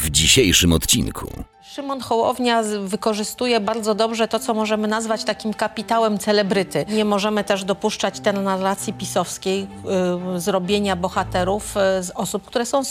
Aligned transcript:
w 0.00 0.10
dzisiejszym 0.10 0.72
odcinku. 0.72 1.44
Szymon 1.70 2.00
Hołownia 2.00 2.62
wykorzystuje 2.84 3.60
bardzo 3.60 3.94
dobrze 3.94 4.28
to, 4.28 4.38
co 4.38 4.54
możemy 4.54 4.88
nazwać 4.88 5.24
takim 5.24 5.54
kapitałem 5.54 6.18
celebryty. 6.18 6.84
Nie 6.88 7.04
możemy 7.04 7.44
też 7.44 7.64
dopuszczać 7.64 8.20
tej 8.20 8.34
narracji 8.34 8.92
pisowskiej 8.92 9.66
y, 10.36 10.40
zrobienia 10.40 10.96
bohaterów 10.96 11.76
y, 11.76 12.02
z 12.02 12.10
osób, 12.14 12.44
które 12.44 12.66
są 12.66 12.80
y, 12.80 12.84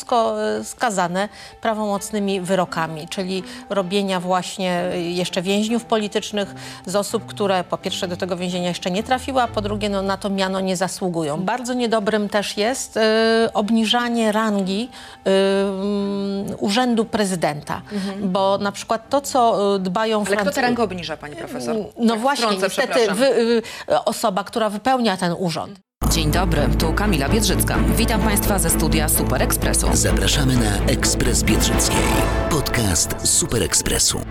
skazane 0.64 1.30
prawomocnymi 1.62 2.42
wyrokami, 2.42 3.08
czyli 3.08 3.44
robienia 3.70 4.20
właśnie 4.20 4.84
y, 4.94 5.02
jeszcze 5.02 5.42
więźniów 5.42 5.86
politycznych 5.86 6.56
z 6.86 6.96
osób, 6.96 7.26
które 7.26 7.64
po 7.64 7.78
pierwsze 7.78 8.08
do 8.08 8.18
tego 8.18 8.38
więzienia 8.38 8.68
jeszcze 8.68 8.92
nie 8.92 9.04
trafiły, 9.04 9.42
a 9.42 9.48
po 9.48 9.62
drugie 9.62 9.90
no, 9.90 10.02
na 10.02 10.18
to 10.18 10.30
miano 10.30 10.60
nie 10.60 10.78
zasługują. 10.78 11.38
Bardzo 11.38 11.74
niedobrym 11.74 12.30
też 12.30 12.58
jest 12.58 12.98
y, 12.98 13.02
obniżanie 13.54 14.32
rangi 14.32 14.90
y, 15.28 15.30
mm, 15.30 16.56
urzędu 16.60 17.06
prezydenta, 17.06 17.82
bo 18.22 18.58
na 18.58 18.69
przykład 18.72 19.10
to, 19.10 19.22
co 19.22 19.76
y, 19.76 19.80
dbają 19.80 20.24
Ale 20.28 20.38
kto 20.38 20.52
tę 20.52 20.62
rangę 20.62 20.84
obniża, 20.84 21.18
pani 21.18 21.36
profesor? 21.36 21.76
no 21.98 22.14
Tak 22.14 22.22
właśnie, 22.22 22.46
wtrącę, 22.46 22.66
niestety 22.66 23.14
wy, 23.14 23.26
y, 23.26 23.62
osoba, 24.06 24.44
która 24.44 24.70
wypełnia 24.70 25.18
ten 25.18 25.36
urząd. 25.38 25.80
Dzień 26.10 26.32
dobry, 26.32 26.62
tu 26.80 26.94
Kamila 26.94 27.30
Biedrzycka. 27.30 27.78
Witam 27.96 28.22
Państwa 28.22 28.60
ze 28.60 28.70
studia 28.70 29.10
Super 29.10 29.42
Expressu. 29.42 29.88
Zapraszamy 29.94 30.56
na 30.56 30.92
Ekspres 30.92 31.44
Biedrzyckiej. 31.44 31.98
Podcast 32.50 33.16
Super 33.24 33.64
Ekspresu. 33.64 34.22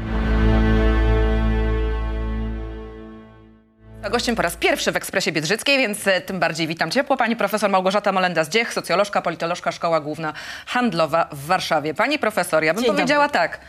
A 4.02 4.10
Gościem 4.10 4.36
po 4.36 4.42
raz 4.42 4.56
pierwszy 4.56 4.92
w 4.92 4.96
Ekspresie 4.96 5.32
Biedrzyckiej, 5.32 5.78
więc 5.78 6.06
e, 6.06 6.20
tym 6.20 6.40
bardziej 6.40 6.66
witam 6.66 6.90
ciepło. 6.90 7.16
Pani 7.16 7.36
profesor 7.36 7.70
Małgorzata 7.70 8.12
Molenda-Zdziech, 8.12 8.72
socjolożka, 8.72 9.22
politolożka, 9.22 9.72
Szkoła 9.72 10.00
Główna 10.00 10.32
Handlowa 10.66 11.28
w 11.32 11.46
Warszawie. 11.46 11.94
Pani 11.94 12.18
profesor, 12.18 12.64
ja 12.64 12.74
bym 12.74 12.84
Dzień 12.84 12.92
powiedziała 12.92 13.28
tak, 13.28 13.60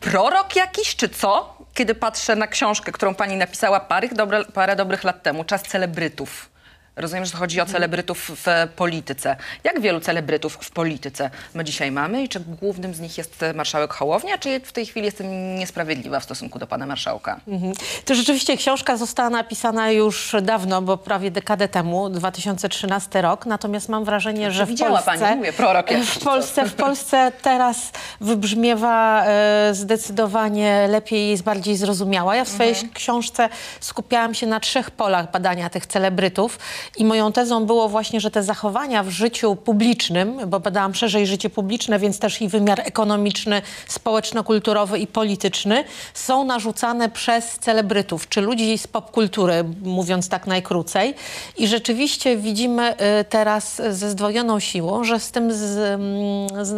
prorok 0.00 0.56
jakiś 0.56 0.96
czy 0.96 1.08
co? 1.08 1.56
Kiedy 1.74 1.94
patrzę 1.94 2.36
na 2.36 2.46
książkę, 2.46 2.92
którą 2.92 3.14
pani 3.14 3.36
napisała 3.36 3.80
parę, 3.80 4.08
parę 4.54 4.76
dobrych 4.76 5.04
lat 5.04 5.22
temu, 5.22 5.44
Czas 5.44 5.62
celebrytów. 5.62 6.50
Rozumiem, 6.98 7.24
że 7.24 7.36
chodzi 7.36 7.60
o 7.60 7.66
celebrytów 7.66 8.30
w 8.46 8.68
polityce. 8.76 9.36
Jak 9.64 9.80
wielu 9.80 10.00
celebrytów 10.00 10.58
w 10.60 10.70
polityce 10.70 11.30
my 11.54 11.64
dzisiaj 11.64 11.90
mamy 11.92 12.22
i 12.22 12.28
czy 12.28 12.40
głównym 12.40 12.94
z 12.94 13.00
nich 13.00 13.18
jest 13.18 13.44
marszałek 13.54 13.92
Hołownia, 13.92 14.38
czy 14.38 14.60
w 14.60 14.72
tej 14.72 14.86
chwili 14.86 15.06
jestem 15.06 15.54
niesprawiedliwa 15.54 16.20
w 16.20 16.24
stosunku 16.24 16.58
do 16.58 16.66
pana 16.66 16.86
marszałka? 16.86 17.40
Mhm. 17.48 17.72
To 18.04 18.14
rzeczywiście 18.14 18.56
książka 18.56 18.96
została 18.96 19.30
napisana 19.30 19.90
już 19.90 20.36
dawno, 20.42 20.82
bo 20.82 20.96
prawie 20.96 21.30
dekadę 21.30 21.68
temu, 21.68 22.10
2013 22.10 23.22
rok. 23.22 23.46
Natomiast 23.46 23.88
mam 23.88 24.04
wrażenie, 24.04 24.50
że 24.50 24.66
w 24.66 24.68
widziała 24.68 25.02
Polsce, 25.02 25.18
pani, 25.24 25.36
mówię, 25.36 25.52
prorok 25.52 25.90
jakiś, 25.90 26.08
w 26.08 26.18
Polsce, 26.24 26.66
w 26.66 26.74
Polsce 26.74 27.32
teraz 27.42 27.90
wybrzmiewa 28.20 29.24
e, 29.26 29.70
zdecydowanie 29.74 30.86
lepiej, 30.90 31.30
jest 31.30 31.42
bardziej 31.42 31.76
zrozumiała. 31.76 32.36
Ja 32.36 32.44
w 32.44 32.48
swojej 32.48 32.72
Mhm. 32.72 32.92
książce 32.92 33.48
skupiałam 33.80 34.34
się 34.34 34.46
na 34.46 34.60
trzech 34.60 34.90
polach 34.90 35.30
badania 35.30 35.70
tych 35.70 35.86
celebrytów 35.86 36.58
i 36.96 37.04
moją 37.04 37.32
tezą 37.32 37.66
było 37.66 37.88
właśnie, 37.88 38.20
że 38.20 38.30
te 38.30 38.42
zachowania 38.42 39.02
w 39.02 39.08
życiu 39.08 39.56
publicznym, 39.56 40.40
bo 40.46 40.60
badałam 40.60 40.94
szerzej 40.94 41.26
życie 41.26 41.50
publiczne, 41.50 41.98
więc 41.98 42.18
też 42.18 42.42
i 42.42 42.48
wymiar 42.48 42.80
ekonomiczny, 42.80 43.62
społeczno-kulturowy 43.88 44.98
i 44.98 45.06
polityczny, 45.06 45.84
są 46.14 46.44
narzucane 46.44 47.08
przez 47.08 47.58
celebrytów, 47.58 48.28
czy 48.28 48.40
ludzi 48.40 48.78
z 48.78 48.86
popkultury, 48.86 49.64
mówiąc 49.82 50.28
tak 50.28 50.46
najkrócej. 50.46 51.14
I 51.56 51.68
rzeczywiście 51.68 52.36
widzimy 52.36 52.92
y, 52.92 53.24
teraz 53.24 53.82
ze 53.90 54.10
zdwojoną 54.10 54.60
siłą, 54.60 55.04
że 55.04 55.20
z 55.20 55.30
tym 55.30 55.52
z, 55.52 55.78
mm, 55.78 56.66
z, 56.66 56.72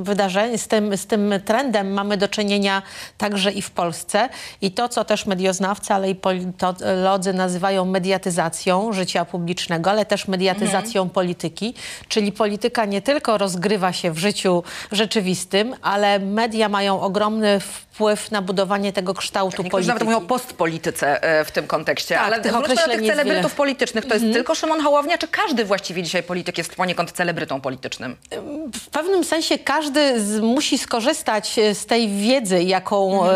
y, 0.00 0.04
wydarzeniem, 0.04 0.58
z 0.58 0.68
tym, 0.68 0.96
z 0.96 1.06
tym 1.06 1.34
trendem 1.44 1.92
mamy 1.92 2.16
do 2.16 2.28
czynienia 2.28 2.82
także 3.18 3.52
i 3.52 3.62
w 3.62 3.70
Polsce. 3.70 4.28
I 4.60 4.70
to, 4.70 4.88
co 4.88 5.04
też 5.04 5.26
medioznawcy, 5.26 5.94
ale 5.94 6.10
i 6.10 6.14
politolodzy 6.14 7.32
nazywają 7.32 7.84
mediatyzacją 7.84 8.92
życia 8.92 9.24
publicznego, 9.24 9.49
ale 9.90 10.04
też 10.06 10.28
mediatyzacją 10.28 11.08
polityki. 11.08 11.74
Czyli 12.08 12.32
polityka 12.32 12.84
nie 12.84 13.02
tylko 13.02 13.38
rozgrywa 13.38 13.92
się 13.92 14.10
w 14.10 14.18
życiu 14.18 14.62
rzeczywistym, 14.92 15.74
ale 15.82 16.18
media 16.18 16.68
mają 16.68 17.00
ogromny 17.00 17.60
wpływ 17.60 18.30
na 18.30 18.42
budowanie 18.42 18.92
tego 18.92 19.14
kształtu 19.14 19.62
Niektórzy 19.62 19.70
polityki. 19.70 19.88
nawet 19.88 20.04
mówią 20.04 20.16
o 20.16 20.28
postpolityce 20.28 21.22
e, 21.22 21.44
w 21.44 21.50
tym 21.50 21.66
kontekście. 21.66 22.14
Tak, 22.14 22.24
Ale 22.24 22.40
tych 22.40 22.52
wróćmy 22.52 22.74
do 22.74 22.82
tych 22.82 23.00
celebrytów 23.00 23.42
wiele. 23.42 23.56
politycznych. 23.56 24.06
To 24.06 24.14
jest 24.14 24.26
tylko 24.32 24.54
Szymon 24.54 24.80
Hołownia, 24.80 25.18
czy 25.18 25.28
każdy 25.28 25.64
właściwie 25.64 26.02
dzisiaj 26.02 26.22
polityk 26.22 26.58
jest 26.58 26.74
poniekąd 26.74 27.12
celebrytą 27.12 27.60
politycznym? 27.60 28.16
w 28.74 28.90
pewnym 28.90 29.24
sensie 29.24 29.58
każdy 29.58 30.20
z, 30.20 30.40
musi 30.40 30.78
skorzystać 30.78 31.58
e, 31.58 31.74
z 31.74 31.86
tej 31.86 32.08
wiedzy, 32.08 32.62
jaką 32.62 33.26
e, 33.26 33.30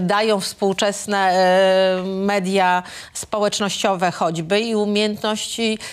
dają 0.00 0.40
współczesne 0.40 1.18
e, 1.18 2.02
media 2.04 2.82
społecznościowe 3.12 4.10
choćby 4.10 4.60
i 4.60 4.74
umiejętności 4.74 5.23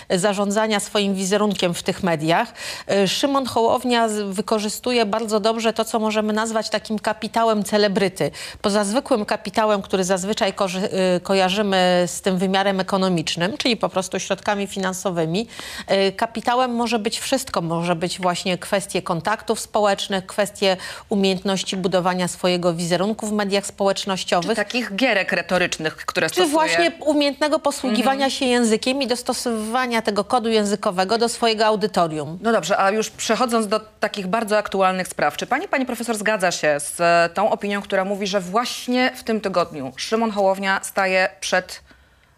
zarządzania 0.09 0.80
swoim 0.80 1.16
wizerunkiem 1.16 1.74
w 1.74 1.84
tych 1.84 2.03
mediach. 2.03 2.53
E, 2.88 3.08
Szymon 3.08 3.46
Hołownia 3.46 4.08
wykorzystuje 4.30 5.06
bardzo 5.06 5.40
dobrze 5.40 5.74
to, 5.74 5.86
co 5.86 6.00
możemy 6.00 6.34
nazwać 6.34 6.69
takim 6.69 7.00
kapitałem 7.00 7.64
celebryty. 7.64 8.31
Poza 8.62 8.84
zwykłym 8.84 9.25
kapitałem, 9.25 9.81
który 9.81 10.03
zazwyczaj 10.03 10.53
korzy- 10.53 10.90
e, 10.91 11.20
kojarzymy 11.20 12.03
z 12.08 12.22
tym 12.22 12.38
wymiarem 12.38 12.80
ekonomicznym, 12.80 13.58
czyli 13.58 13.78
po 13.78 13.90
prostu 13.90 14.20
środkami 14.20 14.68
finansowymi, 14.68 15.47
e, 15.88 16.12
kapitałem 16.12 16.75
może 16.75 17.00
być 17.00 17.20
wszystko. 17.20 17.62
Może 17.62 17.96
być 17.96 18.20
właśnie 18.20 18.58
kwestie 18.58 19.02
kontaktów 19.02 19.59
społecznych, 19.59 20.25
kwestie 20.25 20.78
umiejętności 21.09 21.78
budowania 21.78 22.28
swojego 22.28 22.74
wizerunku 22.74 23.28
w 23.28 23.31
mediach 23.31 23.66
społecznościowych. 23.66 24.56
Takich 24.56 24.96
gierek 24.96 25.31
retorycznych, 25.31 25.96
które 25.96 26.28
Czy 26.28 26.34
stosuje. 26.34 26.53
właśnie 26.53 26.91
umiejętnego 27.00 27.59
posługiwania 27.59 28.12
Mhm. 28.25 28.31
się 28.31 28.46
językiem 28.46 29.02
i 29.02 29.08
dostosowywania 29.11 30.01
tego 30.01 30.23
kodu 30.23 30.49
językowego 30.49 31.17
do 31.17 31.29
swojego 31.29 31.66
audytorium. 31.66 32.39
No 32.41 32.51
dobrze, 32.51 32.77
a 32.77 32.91
już 32.91 33.09
przechodząc 33.09 33.67
do 33.67 33.79
takich 33.79 34.27
bardzo 34.27 34.57
aktualnych 34.57 35.07
spraw, 35.07 35.38
czy 35.38 35.47
pani, 35.47 35.67
pani 35.67 35.85
profesor, 35.85 36.17
zgadza 36.17 36.51
się 36.51 36.79
z 36.79 37.01
e, 37.01 37.29
tą 37.33 37.51
opinią, 37.51 37.81
która 37.81 38.05
mówi, 38.05 38.27
że 38.27 38.39
właśnie 38.39 39.11
w 39.16 39.23
tym 39.23 39.41
tygodniu 39.41 39.94
Szymon 39.95 40.31
Hołownia 40.31 40.79
staje 40.83 41.29
przed 41.39 41.83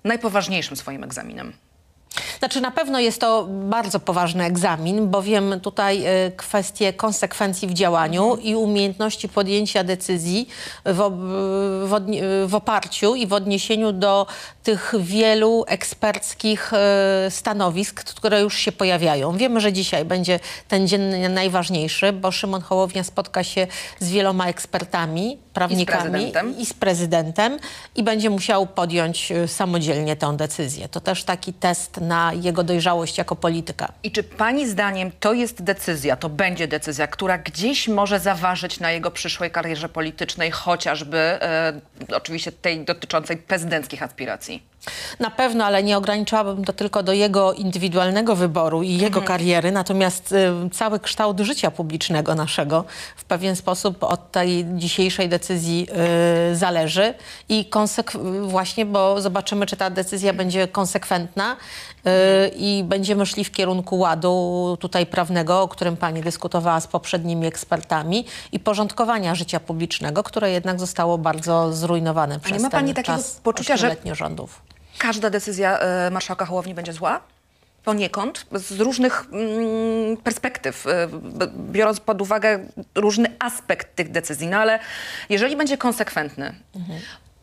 najpoważniejszym 0.03 0.77
swoim 0.77 1.03
egzaminem? 1.03 1.53
Znaczy 2.39 2.61
na 2.61 2.71
pewno 2.71 2.99
jest 2.99 3.21
to 3.21 3.47
bardzo 3.49 3.99
poważny 3.99 4.43
egzamin, 4.43 5.09
bowiem 5.09 5.59
tutaj 5.59 6.07
y, 6.27 6.31
kwestie 6.37 6.93
konsekwencji 6.93 7.67
w 7.67 7.73
działaniu 7.73 8.35
i 8.35 8.55
umiejętności 8.55 9.29
podjęcia 9.29 9.83
decyzji 9.83 10.47
w, 10.85 10.99
w, 11.85 11.99
w 12.47 12.55
oparciu 12.55 13.15
i 13.15 13.27
w 13.27 13.33
odniesieniu 13.33 13.91
do 13.91 14.27
tych 14.63 14.93
wielu 14.99 15.65
eksperckich 15.67 16.71
y, 16.73 16.77
stanowisk, 17.31 18.03
które 18.03 18.41
już 18.41 18.57
się 18.57 18.71
pojawiają. 18.71 19.37
Wiemy, 19.37 19.61
że 19.61 19.73
dzisiaj 19.73 20.05
będzie 20.05 20.39
ten 20.67 20.87
dzień 20.87 21.01
najważniejszy, 21.29 22.13
bo 22.13 22.31
Szymon 22.31 22.61
Hołownia 22.61 23.03
spotka 23.03 23.43
się 23.43 23.67
z 23.99 24.09
wieloma 24.09 24.47
ekspertami, 24.47 25.37
prawnikami 25.53 26.11
prezydentem. 26.11 26.57
i 26.57 26.65
z 26.65 26.73
prezydentem 26.73 27.59
i 27.95 28.03
będzie 28.03 28.29
musiał 28.29 28.67
podjąć 28.67 29.31
y, 29.31 29.47
samodzielnie 29.47 30.15
tę 30.15 30.37
decyzję. 30.37 30.89
To 30.89 30.99
też 30.99 31.23
taki 31.23 31.53
test 31.53 32.01
na 32.01 32.33
jego 32.33 32.63
dojrzałość 32.63 33.17
jako 33.17 33.35
polityka. 33.35 33.91
I 34.03 34.11
czy 34.11 34.23
pani 34.23 34.67
zdaniem 34.67 35.11
to 35.19 35.33
jest 35.33 35.63
decyzja, 35.63 36.15
to 36.15 36.29
będzie 36.29 36.67
decyzja, 36.67 37.07
która 37.07 37.37
gdzieś 37.37 37.87
może 37.87 38.19
zaważyć 38.19 38.79
na 38.79 38.91
jego 38.91 39.11
przyszłej 39.11 39.51
karierze 39.51 39.89
politycznej, 39.89 40.51
chociażby 40.51 41.17
e, 41.17 41.81
oczywiście 42.15 42.51
tej 42.51 42.85
dotyczącej 42.85 43.37
prezydenckich 43.37 44.03
aspiracji? 44.03 44.72
Na 45.19 45.31
pewno, 45.31 45.65
ale 45.65 45.83
nie 45.83 45.97
ograniczałabym 45.97 46.65
to 46.65 46.73
tylko 46.73 47.03
do 47.03 47.13
jego 47.13 47.53
indywidualnego 47.53 48.35
wyboru 48.35 48.83
i 48.83 48.97
jego 48.97 49.21
kariery, 49.21 49.71
natomiast 49.71 50.31
y, 50.31 50.69
cały 50.69 50.99
kształt 50.99 51.39
życia 51.39 51.71
publicznego 51.71 52.35
naszego 52.35 52.85
w 53.15 53.23
pewien 53.23 53.55
sposób 53.55 54.03
od 54.03 54.31
tej 54.31 54.65
dzisiejszej 54.75 55.29
decyzji 55.29 55.87
y, 56.51 56.55
zależy 56.55 57.13
i 57.49 57.69
właśnie, 58.41 58.85
bo 58.85 59.21
zobaczymy, 59.21 59.65
czy 59.65 59.77
ta 59.77 59.89
decyzja 59.89 60.33
będzie 60.33 60.67
konsekwentna 60.67 61.55
i 62.55 62.83
będziemy 62.87 63.25
szli 63.25 63.43
w 63.43 63.51
kierunku 63.51 63.99
ładu 63.99 64.77
tutaj 64.79 65.05
prawnego, 65.05 65.61
o 65.61 65.67
którym 65.67 65.97
pani 65.97 66.21
dyskutowała 66.21 66.79
z 66.79 66.87
poprzednimi 66.87 67.47
ekspertami 67.47 68.25
i 68.51 68.59
porządkowania 68.59 69.35
życia 69.35 69.59
publicznego, 69.59 70.23
które 70.23 70.51
jednak 70.51 70.79
zostało 70.79 71.17
bardzo 71.17 71.73
zrujnowane 71.73 72.39
przez 72.39 72.61
ma 72.63 72.69
pani 72.69 72.93
takiego 72.93 73.19
poczucia, 73.43 73.77
że- 73.77 73.95
rządów. 74.11 74.61
Każda 74.97 75.29
decyzja 75.29 75.79
e, 75.79 76.09
marszałka 76.11 76.45
Hołowni 76.45 76.73
będzie 76.73 76.93
zła? 76.93 77.21
Poniekąd, 77.83 78.45
z 78.51 78.79
różnych 78.79 79.25
mm, 79.31 80.17
perspektyw, 80.17 80.87
e, 80.87 81.07
biorąc 81.71 81.99
pod 81.99 82.21
uwagę 82.21 82.59
różny 82.95 83.35
aspekt 83.39 83.95
tych 83.95 84.11
decyzji. 84.11 84.47
No 84.47 84.57
ale 84.57 84.79
jeżeli 85.29 85.55
będzie 85.55 85.77
konsekwentny, 85.77 86.55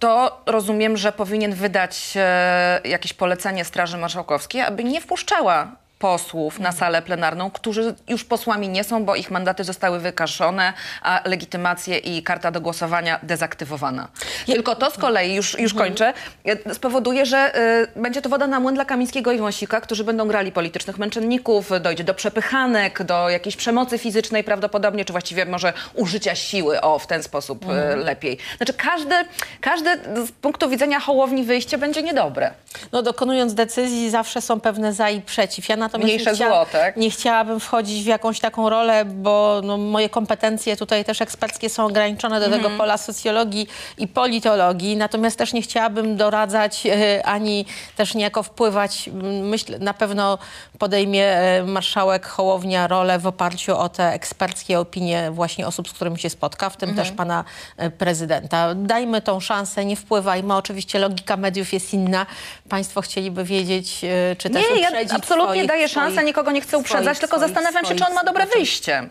to 0.00 0.42
rozumiem, 0.46 0.96
że 0.96 1.12
powinien 1.12 1.54
wydać 1.54 2.12
e, 2.16 2.80
jakieś 2.84 3.12
polecenie 3.12 3.64
Straży 3.64 3.98
Marszałkowskiej, 3.98 4.60
aby 4.60 4.84
nie 4.84 5.00
wpuszczała 5.00 5.76
posłów 6.00 6.58
na 6.58 6.72
salę 6.72 7.02
plenarną, 7.02 7.50
którzy 7.50 7.94
już 8.08 8.24
posłami 8.24 8.68
nie 8.68 8.84
są, 8.84 9.04
bo 9.04 9.16
ich 9.16 9.30
mandaty 9.30 9.64
zostały 9.64 9.98
wykaszone, 9.98 10.72
a 11.02 11.20
legitymacje 11.24 11.98
i 11.98 12.22
karta 12.22 12.50
do 12.50 12.60
głosowania 12.60 13.20
dezaktywowana. 13.22 14.08
Tylko 14.46 14.76
to 14.76 14.90
z 14.90 14.98
kolei, 14.98 15.34
już, 15.34 15.58
już 15.58 15.74
kończę, 15.74 16.12
e, 16.44 16.74
spowoduje, 16.74 17.26
że 17.26 17.58
y, 17.96 18.00
będzie 18.00 18.22
to 18.22 18.28
woda 18.28 18.46
na 18.46 18.60
młyn 18.60 18.74
dla 18.74 18.84
Kamińskiego 18.84 19.32
i 19.32 19.38
Wąsika, 19.38 19.80
którzy 19.80 20.04
będą 20.04 20.28
grali 20.28 20.52
politycznych 20.52 20.98
męczenników, 20.98 21.70
dojdzie 21.80 22.04
do 22.04 22.14
przepychanek, 22.14 23.02
do 23.02 23.28
jakiejś 23.28 23.56
przemocy 23.56 23.98
fizycznej 23.98 24.44
prawdopodobnie, 24.44 25.04
czy 25.04 25.12
właściwie 25.12 25.46
może 25.46 25.72
użycia 25.94 26.34
siły, 26.34 26.80
o, 26.80 26.98
w 26.98 27.06
ten 27.06 27.22
sposób 27.22 27.64
y, 27.64 27.96
lepiej. 27.96 28.38
Znaczy 28.56 28.72
każde, 28.72 29.24
każde 29.60 29.96
z 30.26 30.32
punktu 30.32 30.68
widzenia 30.70 31.00
Hołowni 31.00 31.44
wyjście 31.44 31.78
będzie 31.78 32.02
niedobre. 32.02 32.50
No 32.92 33.02
dokonując 33.02 33.54
decyzji 33.54 34.10
zawsze 34.10 34.40
są 34.40 34.60
pewne 34.60 34.92
za 34.92 35.10
i 35.10 35.20
przeciw. 35.20 35.68
Ja 35.68 35.76
natomiast 35.90 36.06
Mniejsze 36.14 36.30
nie, 36.30 36.36
chciała- 36.36 36.64
zło, 36.64 36.72
tak? 36.72 36.96
nie 36.96 37.10
chciałabym 37.10 37.60
wchodzić 37.60 38.02
w 38.02 38.06
jakąś 38.06 38.40
taką 38.40 38.68
rolę, 38.70 39.04
bo 39.04 39.60
no, 39.64 39.76
moje 39.78 40.08
kompetencje 40.08 40.76
tutaj 40.76 41.04
też 41.04 41.20
eksperckie 41.20 41.70
są 41.70 41.86
ograniczone 41.86 42.40
do 42.40 42.46
Mhm. 42.46 42.62
tego 42.62 42.76
pola 42.78 42.98
socjologii 42.98 43.66
i 43.98 44.08
politologii. 44.08 44.96
Natomiast 44.96 45.38
też 45.38 45.52
nie 45.52 45.62
chciałabym 45.62 46.16
doradzać 46.16 46.86
e, 46.86 47.22
ani 47.26 47.64
też 47.96 48.14
niejako 48.14 48.42
wpływać. 48.42 49.10
Myślę, 49.42 49.78
na 49.78 49.94
pewno 49.94 50.38
podejmie 50.78 51.26
e, 51.26 51.62
marszałek 51.64 52.26
Hołownia 52.26 52.86
rolę 52.88 53.18
w 53.18 53.26
oparciu 53.26 53.76
o 53.78 53.88
te 53.88 54.12
eksperckie 54.12 54.80
opinie 54.80 55.30
właśnie 55.30 55.66
osób, 55.66 55.88
z 55.88 55.92
którymi 55.92 56.18
się 56.18 56.30
spotka, 56.30 56.70
w 56.70 56.76
tym 56.76 56.88
Mhm. 56.90 57.08
też 57.08 57.16
pana 57.16 57.44
e, 57.76 57.90
prezydenta. 57.90 58.74
Dajmy 58.74 59.20
tą 59.22 59.40
szansę, 59.40 59.84
nie 59.84 59.96
wpływajmy. 59.96 60.54
Oczywiście 60.56 60.98
logika 60.98 61.36
mediów 61.36 61.72
jest 61.72 61.94
inna. 61.94 62.26
Państwo 62.68 63.00
chcieliby 63.00 63.44
wiedzieć, 63.44 64.00
czy 64.38 64.50
też 64.50 64.62
Nie, 64.74 64.80
ja 64.80 64.88
uprzedzić 64.88 65.12
absolutnie 65.14 65.46
swoich- 65.54 65.66
daję 65.80 65.88
szansę, 65.88 66.12
swoich- 66.12 66.26
nikogo 66.26 66.50
nie 66.50 66.60
chcę 66.60 66.78
uprzedzać, 66.78 67.04
swoich- 67.04 67.18
tylko 67.20 67.36
swoich- 67.36 67.54
zastanawiam 67.54 67.84
się, 67.84 67.94
czy 67.94 68.06
on 68.06 68.14
ma 68.14 68.24
dobre 68.24 68.46
wyjście. 68.46 69.08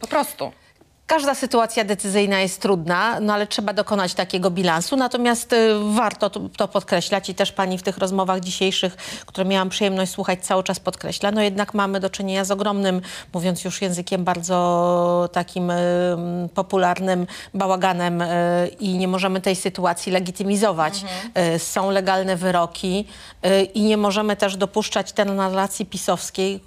Po 0.00 0.06
prostu. 0.06 0.52
Każda 1.06 1.34
sytuacja 1.34 1.84
decyzyjna 1.84 2.40
jest 2.40 2.60
trudna, 2.60 3.20
no 3.20 3.34
ale 3.34 3.46
trzeba 3.46 3.72
dokonać 3.72 4.14
takiego 4.14 4.50
bilansu. 4.50 4.96
Natomiast 4.96 5.52
y, 5.52 5.56
warto 5.94 6.30
to, 6.30 6.68
podkreślać 6.68 7.30
i 7.30 7.34
też 7.34 7.52
pani 7.52 7.78
w 7.78 7.82
tych 7.82 7.98
rozmowach 7.98 8.40
dzisiejszych, 8.40 8.96
które 9.26 9.44
miałam 9.44 9.68
przyjemność 9.68 10.12
słuchać, 10.12 10.46
cały 10.46 10.62
czas 10.64 10.80
podkreśla. 10.80 11.30
No 11.30 11.42
jednak 11.42 11.74
mamy 11.74 12.00
do 12.00 12.10
czynienia 12.10 12.44
z 12.44 12.50
ogromnym, 12.50 13.00
mówiąc 13.34 13.64
już 13.64 13.82
językiem 13.82 14.24
bardzo 14.24 15.28
takim 15.32 15.70
y, 15.70 15.76
popularnym 16.54 17.26
bałaganem 17.54 18.22
y, 18.22 18.26
i 18.80 18.98
nie 18.98 19.08
możemy 19.08 19.40
tej 19.40 19.56
sytuacji 19.56 20.12
legitymizować. 20.12 21.04
Y, 21.54 21.58
są 21.58 21.90
legalne 21.90 22.36
wyroki 22.36 23.04
i 23.74 23.82
nie 23.82 23.96
możemy 23.96 24.36
też 24.36 24.56
dopuszczać 24.56 25.12
tej 25.12 25.26
narracji 25.26 25.86
pisowskiej 25.86 26.60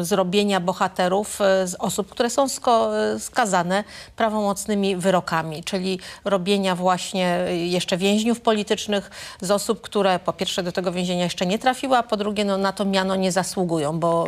zrobienia 0.00 0.60
bohaterów 0.60 1.38
z 1.64 1.74
osób, 1.78 2.10
które 2.10 2.30
są 2.30 2.44
y, 2.44 3.18
skazane 3.68 3.84
prawomocnymi 4.16 4.96
wyrokami, 4.96 5.64
czyli 5.64 6.00
robienia 6.24 6.74
właśnie 6.74 7.46
y, 7.48 7.56
jeszcze 7.56 7.96
więźniów 7.96 8.40
politycznych 8.40 9.10
z 9.40 9.50
osób, 9.50 9.80
które 9.80 10.18
po 10.18 10.32
pierwsze 10.32 10.62
do 10.62 10.72
tego 10.72 10.92
więzienia 10.92 11.24
jeszcze 11.24 11.46
nie 11.46 11.58
trafiły, 11.58 11.96
a 11.96 12.02
po 12.02 12.16
drugie 12.16 12.44
no, 12.44 12.58
na 12.58 12.72
to 12.72 12.84
miano 12.84 13.16
nie 13.16 13.32
zasługują, 13.32 13.98
bo 13.98 14.26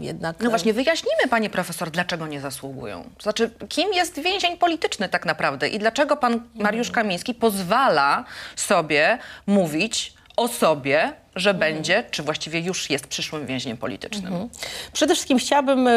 y, 0.00 0.04
jednak... 0.04 0.40
No 0.40 0.50
właśnie, 0.50 0.72
wyjaśnijmy, 0.72 1.28
panie 1.30 1.50
profesor, 1.50 1.90
dlaczego 1.90 2.26
nie 2.26 2.40
zasługują. 2.40 3.02
To 3.16 3.22
znaczy, 3.22 3.50
kim 3.68 3.92
jest 3.92 4.20
więzień 4.20 4.56
polityczny 4.56 5.08
tak 5.08 5.26
naprawdę 5.26 5.68
i 5.68 5.78
dlaczego 5.78 6.16
pan 6.16 6.40
Mariusz 6.54 6.90
Kamiński 6.90 7.34
pozwala 7.34 8.24
sobie 8.56 9.18
mówić 9.46 10.14
o 10.36 10.48
sobie, 10.48 11.12
że 11.36 11.54
będzie, 11.54 12.04
czy 12.10 12.22
właściwie 12.22 12.60
już 12.60 12.90
jest 12.90 13.06
przyszłym 13.06 13.46
więźniem 13.46 13.76
politycznym. 13.76 14.48
Przede 14.92 15.14
wszystkim 15.14 15.38
chciałabym 15.38 15.88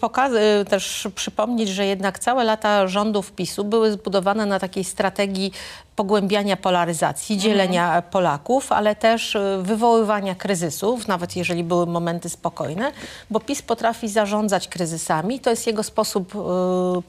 poka- 0.00 0.60
y, 0.60 0.64
też 0.64 1.08
przypomnieć, 1.14 1.68
że 1.68 1.86
jednak 1.86 2.18
całe 2.18 2.44
lata 2.44 2.88
rządów 2.88 3.32
PiSu 3.32 3.64
były 3.64 3.92
zbudowane 3.92 4.46
na 4.46 4.58
takiej 4.58 4.84
strategii 4.84 5.52
pogłębiania 5.96 6.56
polaryzacji, 6.56 7.38
dzielenia 7.38 8.02
Polaków, 8.02 8.72
ale 8.72 8.96
też 8.96 9.34
y, 9.34 9.58
wywoływania 9.62 10.34
kryzysów, 10.34 11.08
nawet 11.08 11.36
jeżeli 11.36 11.64
były 11.64 11.86
momenty 11.86 12.28
spokojne, 12.28 12.92
bo 13.30 13.40
PiS 13.40 13.62
potrafi 13.62 14.08
zarządzać 14.08 14.68
kryzysami. 14.68 15.40
To 15.40 15.50
jest 15.50 15.66
jego 15.66 15.82
sposób 15.82 16.34
y, 16.34 16.38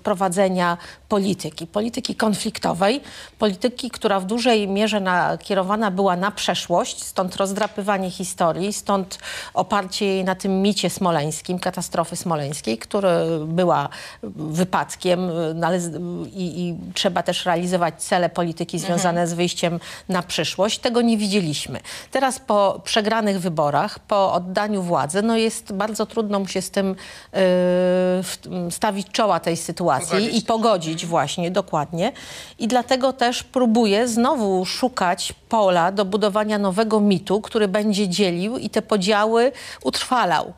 prowadzenia 0.03 0.77
polityki, 1.09 1.67
polityki 1.67 2.15
konfliktowej, 2.15 3.01
polityki, 3.39 3.89
która 3.91 4.19
w 4.19 4.25
dużej 4.25 4.67
mierze 4.67 4.99
nakierowana 4.99 5.91
była 5.91 6.15
na 6.15 6.31
przeszłość, 6.31 7.03
stąd 7.03 7.35
rozdrapywanie 7.35 8.11
historii, 8.11 8.73
stąd 8.73 9.17
oparcie 9.53 10.05
jej 10.05 10.23
na 10.23 10.35
tym 10.35 10.61
micie 10.61 10.89
smoleńskim, 10.89 11.59
katastrofy 11.59 12.15
smoleńskiej, 12.15 12.77
która 12.77 13.09
była 13.45 13.89
wypadkiem 14.35 15.29
y, 15.29 15.65
ale 15.65 15.79
z- 15.81 15.95
i, 16.33 16.59
i 16.61 16.75
trzeba 16.93 17.23
też 17.23 17.45
realizować 17.45 18.03
cele 18.03 18.29
polityki 18.29 18.72
związane 18.79 19.27
z 19.27 19.33
wyjściem 19.33 19.79
na 20.09 20.23
przyszłość. 20.23 20.79
Tego 20.79 21.01
nie 21.01 21.17
widzieliśmy. 21.17 21.79
Teraz 22.11 22.39
po 22.39 22.81
przegranych 22.83 23.39
wyborach, 23.39 23.99
po 23.99 24.33
oddaniu 24.33 24.81
władzy, 24.83 25.21
no 25.21 25.37
jest 25.37 25.73
bardzo 25.73 26.05
trudno 26.05 26.39
mu 26.39 26.47
się 26.47 26.61
z 26.61 26.71
tym 26.71 26.91
y, 26.91 26.95
w- 27.33 28.37
stawić 28.71 29.07
czoła 29.11 29.39
tej 29.39 29.57
sytuacji 29.57 30.09
Pogodzić 30.09 30.37
i 30.37 30.45
pogodzić 30.45 31.05
właśnie, 31.05 31.51
dokładnie. 31.51 32.11
I 32.59 32.67
dlatego 32.67 33.13
też 33.13 33.43
próbuje 33.43 34.07
znowu 34.07 34.65
szukać 34.65 35.33
pola 35.49 35.91
do 35.91 36.05
budowania 36.05 36.57
nowego 36.57 36.99
mitu, 36.99 37.41
który 37.41 37.67
będzie 37.67 38.09
dzielił 38.09 38.57
i 38.57 38.69
te 38.69 38.81
podziały 38.81 39.51
utrwalał. 39.83 40.53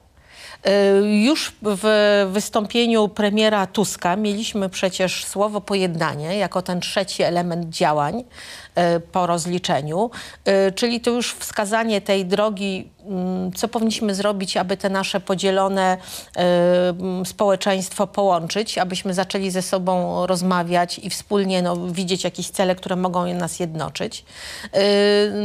Y, 0.68 1.22
Już 1.24 1.54
w 1.62 1.86
wystąpieniu 2.32 3.08
premiera 3.08 3.68
Tuska 3.68 4.16
mieliśmy 4.16 4.70
przecież 4.70 5.26
słowo 5.26 5.62
pojednanie 5.62 6.38
jako 6.38 6.62
ten 6.62 6.80
trzeci 6.80 7.24
element 7.24 7.70
działań 7.70 8.24
po 9.12 9.28
rozliczeniu, 9.28 10.10
Y, 10.68 10.72
czyli 10.72 11.02
to 11.02 11.12
już 11.12 11.34
wskazanie 11.34 12.02
tej 12.02 12.26
drogi, 12.26 12.90
mm, 13.06 13.52
co 13.54 13.68
powinniśmy 13.68 14.16
zrobić, 14.16 14.58
aby 14.58 14.78
te 14.78 14.90
nasze 14.90 15.20
podzielone 15.20 15.98
mm, 16.36 17.26
społeczeństwo 17.26 18.08
połączyć, 18.08 18.78
abyśmy 18.78 19.14
zaczęli 19.14 19.52
ze 19.52 19.62
sobą 19.62 20.26
rozmawiać 20.26 21.00
i 21.00 21.10
wspólnie 21.10 21.62
no, 21.62 21.88
widzieć 21.88 22.24
jakieś 22.24 22.50
cele, 22.50 22.76
które 22.76 22.96
mogą 22.96 23.34
nas 23.34 23.60
jednoczyć. 23.60 24.26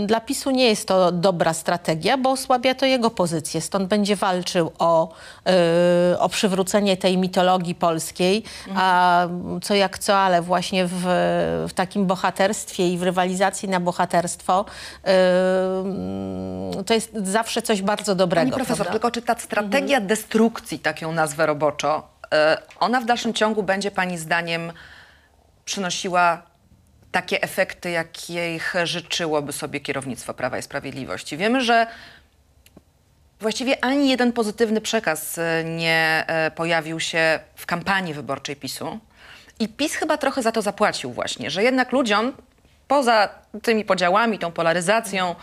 Dla 0.06 0.21
PiSu 0.21 0.50
nie 0.50 0.65
jest 0.65 0.88
to 0.88 1.12
dobra 1.12 1.55
strategia, 1.55 2.19
bo 2.19 2.31
osłabia 2.31 2.75
to 2.75 2.87
jego 2.87 3.11
pozycję. 3.11 3.61
Stąd 3.61 3.88
będzie 3.88 4.17
walczył 4.17 4.73
o, 4.79 5.12
o 6.19 6.29
przywrócenie 6.29 6.97
tej 6.97 7.19
mitologii 7.19 7.75
polskiej, 7.75 8.43
a 8.75 9.27
co 9.62 9.75
jak 9.75 9.99
co, 9.99 10.19
ale 10.19 10.43
właśnie 10.43 10.87
w, 10.87 11.03
w 11.69 11.72
takim 11.75 12.06
bohaterstwie 12.06 12.89
i 12.89 12.99
w 12.99 13.03
rywalizacji 13.03 13.19
na 13.69 13.81
bohaterstwo 13.81 14.65
y, 16.81 16.84
to 16.84 16.94
jest 16.94 17.12
zawsze 17.15 17.62
coś 17.62 17.82
bardzo 17.82 18.15
dobrego. 18.15 18.50
Pani 18.50 18.53
profesor, 18.53 18.77
prawda? 18.77 18.93
tylko 18.93 19.10
czy 19.10 19.22
ta 19.22 19.39
strategia 19.39 20.00
destrukcji, 20.00 20.79
tak 20.79 21.03
ją 21.03 21.12
nazwę 21.12 21.46
roboczo, 21.46 22.08
e, 22.34 22.56
ona 22.81 23.00
w 23.00 23.05
dalszym 23.05 23.34
ciągu 23.34 23.62
będzie 23.62 23.91
pani 23.91 24.19
zdaniem 24.19 24.72
przynosiła 25.65 26.43
takie 27.12 27.43
efekty, 27.43 27.91
jakich 27.91 28.74
życzyłoby 28.84 29.53
sobie 29.53 29.81
kierownictwo 29.81 30.34
Prawa 30.34 30.58
i 30.58 30.62
Sprawiedliwości? 30.62 31.36
Wiemy, 31.36 31.60
że 31.60 31.86
właściwie 33.41 33.84
ani 33.84 34.08
jeden 34.08 34.32
pozytywny 34.32 34.81
przekaz 34.81 35.39
e, 35.39 35.65
nie 35.65 36.24
e, 36.27 36.50
pojawił 36.50 37.00
się 37.00 37.41
w 37.56 37.67
kampanii 37.67 38.15
wyborczej 38.15 38.56
PiSu. 38.56 38.98
I 39.58 39.69
PiS 39.69 39.94
chyba 39.94 40.19
trochę 40.19 40.43
za 40.43 40.53
to 40.53 40.62
zapłacił 40.62 41.12
właśnie, 41.12 41.50
że 41.50 41.62
jednak 41.62 41.93
ludziom 41.93 42.32
poza 42.91 43.29
tymi 43.63 43.85
podziałami, 43.85 44.39
tą 44.39 44.53
polaryzacją, 44.53 45.35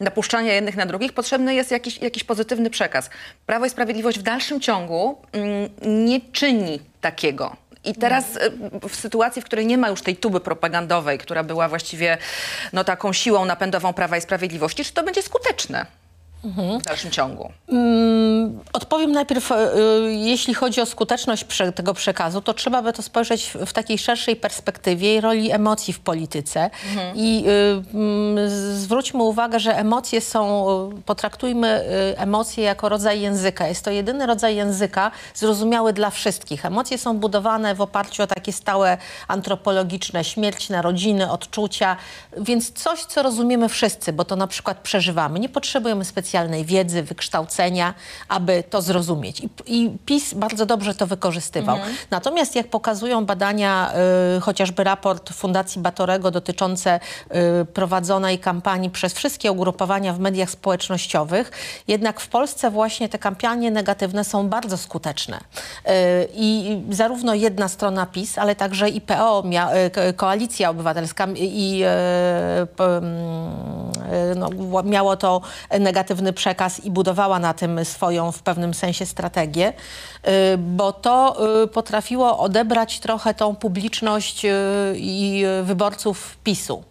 napuszczania 0.00 0.52
jednych 0.52 0.76
na 0.76 0.86
drugich, 0.86 1.12
potrzebny 1.12 1.54
jest 1.54 1.70
jakiś, 1.70 1.98
jakiś 1.98 2.24
pozytywny 2.24 2.70
przekaz. 2.70 3.10
Prawo 3.46 3.66
i 3.66 3.70
Sprawiedliwość 3.70 4.18
w 4.18 4.22
dalszym 4.22 4.60
ciągu 4.60 5.18
mm, 5.32 5.70
nie 6.06 6.20
czyni 6.20 6.80
takiego. 7.00 7.56
I 7.84 7.94
teraz 7.94 8.36
y, 8.36 8.88
w 8.88 8.96
sytuacji, 8.96 9.42
w 9.42 9.44
której 9.44 9.66
nie 9.66 9.78
ma 9.78 9.88
już 9.88 10.02
tej 10.02 10.16
tuby 10.16 10.40
propagandowej, 10.40 11.18
która 11.18 11.44
była 11.44 11.68
właściwie 11.68 12.18
no, 12.72 12.84
taką 12.84 13.12
siłą 13.12 13.44
napędową 13.44 13.92
Prawa 13.92 14.16
i 14.16 14.20
Sprawiedliwości, 14.20 14.84
czy 14.84 14.92
to 14.92 15.02
będzie 15.02 15.22
skuteczne 15.22 15.86
w 16.80 16.82
dalszym 16.82 17.10
ciągu? 17.10 17.52
Odpowiem 18.72 19.12
najpierw, 19.12 19.52
e, 19.52 19.56
jeśli 20.08 20.54
chodzi 20.54 20.80
o 20.80 20.86
skuteczność 20.86 21.44
tego 21.74 21.94
przekazu, 21.94 22.40
to 22.40 22.54
trzeba 22.54 22.82
by 22.82 22.92
to 22.92 23.02
spojrzeć 23.02 23.52
w, 23.66 23.72
takiej 23.72 23.98
szerszej 23.98 24.36
perspektywie 24.36 25.16
i 25.16 25.20
roli 25.20 25.52
emocji 25.52 25.94
w 25.94 26.00
polityce. 26.00 26.70
I 27.14 27.44
y, 27.46 27.94
mm, 27.94 28.50
zwróćmy 28.74 29.22
uwagę, 29.22 29.60
że 29.60 29.78
emocje 29.78 30.20
są, 30.20 30.66
y, 30.98 31.02
potraktujmy 31.02 31.84
y, 32.14 32.18
emocje 32.18 32.64
jako 32.64 32.88
rodzaj 32.88 33.20
języka. 33.20 33.68
Jest 33.68 33.84
to 33.84 33.90
jedyny 33.90 34.26
rodzaj 34.26 34.56
języka 34.56 35.10
zrozumiały 35.34 35.92
dla 35.92 36.10
wszystkich. 36.10 36.64
Emocje 36.64 36.98
są 36.98 37.18
budowane 37.18 37.74
w 37.74 37.80
oparciu 37.80 38.22
o 38.22 38.26
takie 38.26 38.52
stałe 38.52 38.98
antropologiczne, 39.28 40.24
śmierć, 40.24 40.68
narodziny, 40.68 41.30
odczucia, 41.30 41.96
więc 42.38 42.72
coś, 42.72 43.04
co 43.04 43.22
rozumiemy 43.22 43.68
wszyscy, 43.68 44.12
bo 44.12 44.24
to 44.24 44.36
na 44.36 44.46
przykład 44.46 44.78
przeżywamy. 44.78 45.40
Nie 45.40 45.48
potrzebujemy 45.48 46.04
specjalnie 46.04 46.35
specjalnej 46.36 46.64
wiedzy, 46.64 47.02
wykształcenia, 47.02 47.94
aby 48.28 48.64
to 48.70 48.82
zrozumieć. 48.82 49.40
I, 49.40 49.48
i 49.66 49.90
PiS 50.06 50.34
bardzo 50.34 50.66
dobrze 50.66 50.94
to 50.94 51.06
wykorzystywał. 51.06 51.76
Natomiast 52.10 52.56
jak 52.56 52.68
pokazują 52.68 53.26
badania, 53.26 53.92
y, 54.36 54.40
chociażby 54.40 54.84
raport 54.84 55.32
Fundacji 55.32 55.80
Batorego 55.82 56.30
dotyczące 56.30 57.00
y, 57.60 57.64
prowadzonej 57.64 58.38
kampanii 58.38 58.90
przez 58.90 59.12
wszystkie 59.14 59.52
ugrupowania 59.52 60.12
w 60.12 60.18
mediach 60.18 60.50
społecznościowych, 60.50 61.50
jednak 61.88 62.20
w 62.20 62.28
Polsce 62.28 62.70
właśnie 62.70 63.08
te 63.08 63.18
kampanie 63.18 63.70
negatywne 63.70 64.24
są 64.24 64.48
bardzo 64.48 64.76
skuteczne. 64.76 65.36
Y, 65.38 65.90
I 66.34 66.80
zarówno 66.90 67.34
jedna 67.34 67.68
strona 67.68 68.06
PiS, 68.06 68.38
ale 68.38 68.54
także 68.54 68.88
i 68.88 69.00
PO, 69.00 69.42
y, 69.86 69.90
Ko- 69.90 70.00
Koalicja 70.16 70.70
Obywatelska 70.70 71.26
i 71.36 71.82
y, 71.82 72.82
mm, 72.82 73.06
y, 74.32 74.34
no, 74.36 74.48
miało 74.82 75.16
to 75.16 75.40
negatywny 76.16 76.32
przekaz 76.32 76.84
i 76.84 76.90
budowała 76.90 77.38
na 77.38 77.54
tym 77.54 77.84
swoją 77.84 78.32
w 78.32 78.42
pewnym 78.42 78.74
sensie 78.74 79.06
strategię, 79.06 79.72
y, 79.72 80.58
bo 80.58 80.92
to 80.92 81.36
y, 81.64 81.68
potrafiło 81.68 82.38
odebrać 82.38 83.00
trochę 83.00 83.34
tą 83.34 83.56
publiczność 83.56 84.44
y, 84.44 84.48
i 84.96 85.44
wyborców 85.62 86.36
PiSu. 86.44 86.82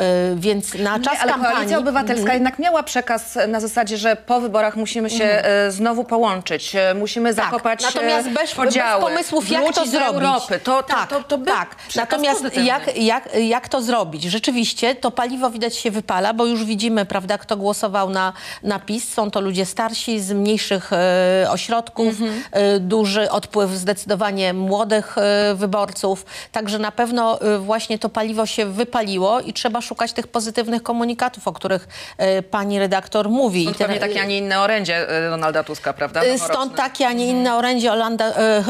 Y, 0.00 0.36
Więc 0.36 0.74
na 0.74 1.00
czas 1.00 1.14
Nie, 1.14 1.20
ale 1.20 1.32
kampanii... 1.32 1.54
Koalicja 1.56 1.78
Obywatelska 1.78 2.34
jednak 2.34 2.58
miała 2.58 2.82
przekaz 2.82 3.38
na 3.48 3.60
zasadzie, 3.60 3.96
że 3.98 4.16
po 4.16 4.40
wyborach 4.40 4.76
musimy 4.76 5.10
się 5.10 5.24
e, 5.24 5.70
znowu 5.70 6.04
połączyć, 6.04 6.74
e, 6.76 6.94
musimy 6.94 7.32
zakopać 7.34 7.82
Tak, 7.82 7.94
natomiast 7.94 8.28
e, 8.28 8.30
bez, 8.30 8.54
podziały, 8.54 9.00
bez 9.02 9.10
pomysłów, 9.10 9.50
jak 9.50 9.74
to 9.74 9.86
zrobić. 9.86 10.22
Europy. 10.22 10.58
To, 10.64 10.82
to, 10.82 10.94
tak, 10.94 11.08
to, 11.10 11.22
to 11.22 11.38
tak. 11.38 11.74
przekaz 11.76 11.96
Natomiast 12.10 12.38
pozytywny. 12.38 12.66
jak, 12.68 12.96
jak, 12.96 13.28
jak 13.34 13.68
to 13.68 13.82
zrobić? 13.82 14.22
Rzeczywiście 14.22 14.94
to 14.94 15.10
paliwo 15.10 15.50
widać 15.50 15.76
się 15.76 15.90
wypala, 15.90 16.34
bo 16.34 16.46
już 16.46 16.64
widzimy, 16.64 17.04
prawda, 17.06 17.38
kto 17.38 17.56
głosował 17.56 18.10
na, 18.10 18.32
na 18.62 18.78
PiS. 18.78 19.12
Są 19.14 19.30
to 19.30 19.40
ludzie 19.40 19.66
starsi, 19.66 20.20
z 20.20 20.32
mniejszych 20.32 20.92
e, 20.92 21.46
ośrodków, 21.50 22.06
Mhm. 22.08 22.42
e, 22.52 22.80
duży 22.80 23.30
odpływ 23.30 23.70
zdecydowanie 23.70 24.52
młodych 24.54 25.18
e, 25.18 25.54
wyborców. 25.54 26.26
Także 26.52 26.78
na 26.78 26.92
pewno 26.92 27.38
właśnie 27.60 27.98
to 27.98 28.08
paliwo 28.08 28.46
się 28.46 28.66
wypaliło 28.66 29.40
i 29.40 29.52
trzeba 29.52 29.80
szukać 29.86 30.12
tych 30.12 30.26
pozytywnych 30.26 30.82
komunikatów, 30.82 31.48
o 31.48 31.52
których 31.52 31.88
e, 32.18 32.42
pani 32.42 32.78
redaktor 32.78 33.28
mówi. 33.30 33.62
Stąd 33.62 33.76
I 33.76 33.78
te- 33.78 33.84
pewnie 33.84 34.00
takie, 34.00 34.22
a 34.22 34.24
nie 34.24 34.38
inne 34.38 34.60
orędzie 34.60 35.08
e, 35.08 35.30
Donalda 35.30 35.64
Tuska, 35.64 35.92
prawda? 35.92 36.20
Noworoczne. 36.20 36.46
Stąd 36.54 36.74
takie, 36.74 37.06
a 37.06 37.12
nie 37.12 37.26
inne 37.26 37.54
orędzie 37.54 37.92
Olanda, 37.92 38.24
e, 38.24 38.32
e, 38.38 38.62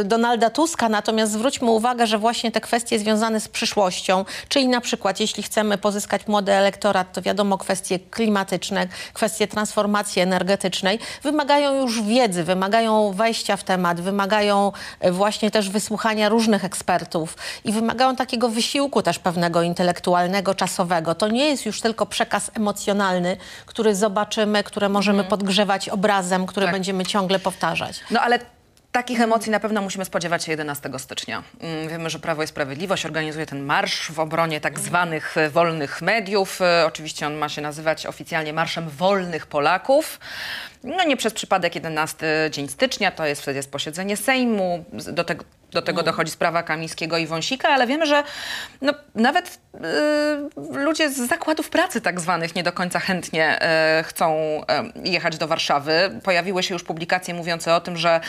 e, 0.00 0.04
Donalda 0.04 0.50
Tuska. 0.50 0.88
Natomiast 0.88 1.32
zwróćmy 1.32 1.70
uwagę, 1.70 2.06
że 2.06 2.18
właśnie 2.18 2.52
te 2.52 2.60
kwestie 2.60 2.98
związane 2.98 3.40
z 3.40 3.48
przyszłością, 3.48 4.24
czyli 4.48 4.68
na 4.68 4.80
przykład 4.80 5.20
jeśli 5.20 5.42
chcemy 5.42 5.78
pozyskać 5.78 6.26
młody 6.26 6.52
elektorat, 6.52 7.12
to 7.12 7.22
wiadomo 7.22 7.58
kwestie 7.58 7.98
klimatyczne, 7.98 8.88
kwestie 9.12 9.46
transformacji 9.48 10.22
energetycznej, 10.22 10.98
wymagają 11.22 11.74
już 11.74 12.02
wiedzy, 12.02 12.44
wymagają 12.44 13.12
wejścia 13.12 13.56
w 13.56 13.64
temat, 13.64 14.00
wymagają 14.00 14.72
e, 15.00 15.12
właśnie 15.12 15.50
też 15.50 15.70
wysłuchania 15.70 16.28
różnych 16.28 16.64
ekspertów 16.64 17.36
i 17.64 17.72
wymagają 17.72 18.16
takiego 18.16 18.48
wysiłku 18.48 19.02
też 19.02 19.18
pewnego 19.18 19.62
intelektualnego, 19.62 20.19
czasowego. 20.54 21.14
To 21.14 21.28
nie 21.28 21.48
jest 21.48 21.66
już 21.66 21.80
tylko 21.80 22.06
przekaz 22.06 22.50
emocjonalny, 22.54 23.36
który 23.66 23.94
zobaczymy, 23.94 24.64
który 24.64 24.88
możemy 24.88 25.24
podgrzewać 25.24 25.88
obrazem, 25.88 26.46
który 26.46 26.66
Tak. 26.66 26.74
będziemy 26.74 27.06
ciągle 27.06 27.38
powtarzać. 27.38 28.00
No 28.10 28.20
ale 28.20 28.38
takich 28.92 29.20
emocji 29.20 29.50
na 29.52 29.60
pewno 29.60 29.82
musimy 29.82 30.04
spodziewać 30.04 30.44
się 30.44 30.52
11 30.52 30.90
stycznia. 30.98 31.42
Mm, 31.60 31.88
Wiemy, 31.88 32.10
że 32.10 32.18
Prawo 32.18 32.42
i 32.42 32.46
Sprawiedliwość 32.46 33.06
organizuje 33.06 33.46
ten 33.46 33.62
marsz 33.62 34.10
w 34.12 34.20
obronie 34.20 34.60
tak 34.60 34.80
zwanych 34.80 35.36
e, 35.36 35.50
wolnych 35.50 36.02
mediów. 36.02 36.60
E, 36.62 36.86
Oczywiście 36.86 37.26
on 37.26 37.34
ma 37.34 37.48
się 37.48 37.62
nazywać 37.62 38.06
oficjalnie 38.06 38.52
Marszem 38.52 38.88
Wolnych 38.88 39.46
Polaków. 39.46 40.20
No 40.84 41.04
nie 41.04 41.16
przez 41.16 41.32
przypadek 41.32 41.74
11 41.74 42.26
dzień 42.50 42.68
stycznia, 42.68 43.10
to 43.10 43.26
jest 43.26 43.42
wtedy 43.42 43.56
jest 43.56 43.70
posiedzenie 43.70 44.16
Sejmu. 44.16 44.84
Do 44.92 45.24
tego, 45.24 45.44
do 45.72 45.82
tego 45.82 46.02
dochodzi 46.02 46.30
sprawa 46.30 46.62
Kamińskiego 46.62 47.18
i 47.18 47.26
Wąsika, 47.26 47.68
ale 47.68 47.86
wiemy, 47.86 48.06
że 48.06 48.22
no, 48.82 48.92
nawet 49.14 49.58
y, 49.74 49.80
ludzie 50.78 51.10
z 51.10 51.16
zakładów 51.16 51.70
pracy 51.70 52.00
tak 52.00 52.20
zwanych 52.20 52.54
nie 52.54 52.62
do 52.62 52.72
końca 52.72 53.00
chętnie 53.00 53.62
e, 53.62 54.04
chcą 54.06 54.34
e, 54.34 54.84
jechać 55.04 55.38
do 55.38 55.48
Warszawy. 55.48 56.20
Pojawiły 56.24 56.62
się 56.62 56.74
już 56.74 56.82
publikacje 56.82 57.34
mówiące 57.34 57.74
o 57.74 57.80
tym, 57.80 57.96
że 57.96 58.20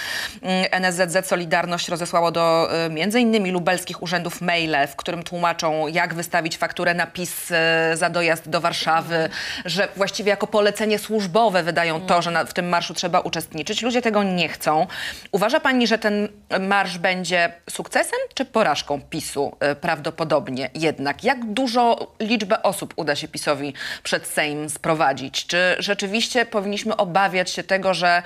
mm, 0.42 0.66
NSZZ 0.72 1.28
Solidarność 1.28 1.90
rozesłało 1.90 2.32
do 2.32 2.70
e, 2.72 2.90
między 2.90 3.20
innymi 3.20 3.52
lubelskich 3.52 4.04
urzędów 4.04 4.42
maile, 4.42 4.88
w 4.88 4.96
którym 4.96 5.24
tłumaczą, 5.24 5.88
jak 5.88 6.14
wystawić 6.14 6.58
fakturę 6.58 6.94
na 6.94 7.08
PiS 7.08 7.52
e, 7.52 7.98
za 7.98 8.10
dojazd 8.10 8.50
do 8.50 8.62
Warszawy, 8.62 9.30
że 9.66 9.88
właściwie 9.96 10.30
jako 10.30 10.48
polecenie 10.48 11.00
służbowe 11.00 11.64
wydają 11.64 12.02
to, 12.02 12.22
że 12.22 12.32
na, 12.32 12.41
w 12.46 12.54
tym 12.54 12.70
marszu 12.70 12.94
trzeba 12.94 13.20
uczestniczyć. 13.20 13.82
Ludzie 13.82 14.02
tego 14.02 14.24
nie 14.24 14.50
chcą. 14.50 14.88
Uważa 15.32 15.60
pani, 15.60 15.88
że 15.88 15.98
ten 15.98 16.28
marsz 16.60 16.98
będzie 16.98 17.54
sukcesem 17.70 18.20
czy 18.34 18.46
porażką 18.46 19.02
PiSu 19.02 19.56
e, 19.60 19.76
prawdopodobnie 19.76 20.70
jednak? 20.74 21.24
Jak 21.24 21.46
dużo 21.46 22.14
liczbę 22.20 22.64
osób 22.64 22.94
uda 22.96 23.16
się 23.16 23.28
PiSowi 23.28 23.74
przed 24.04 24.28
Sejm 24.28 24.70
sprowadzić? 24.70 25.46
Czy 25.46 25.76
rzeczywiście 25.80 26.46
powinniśmy 26.46 26.98
obawiać 26.98 27.50
się 27.50 27.64
tego, 27.64 27.94
że 27.94 28.24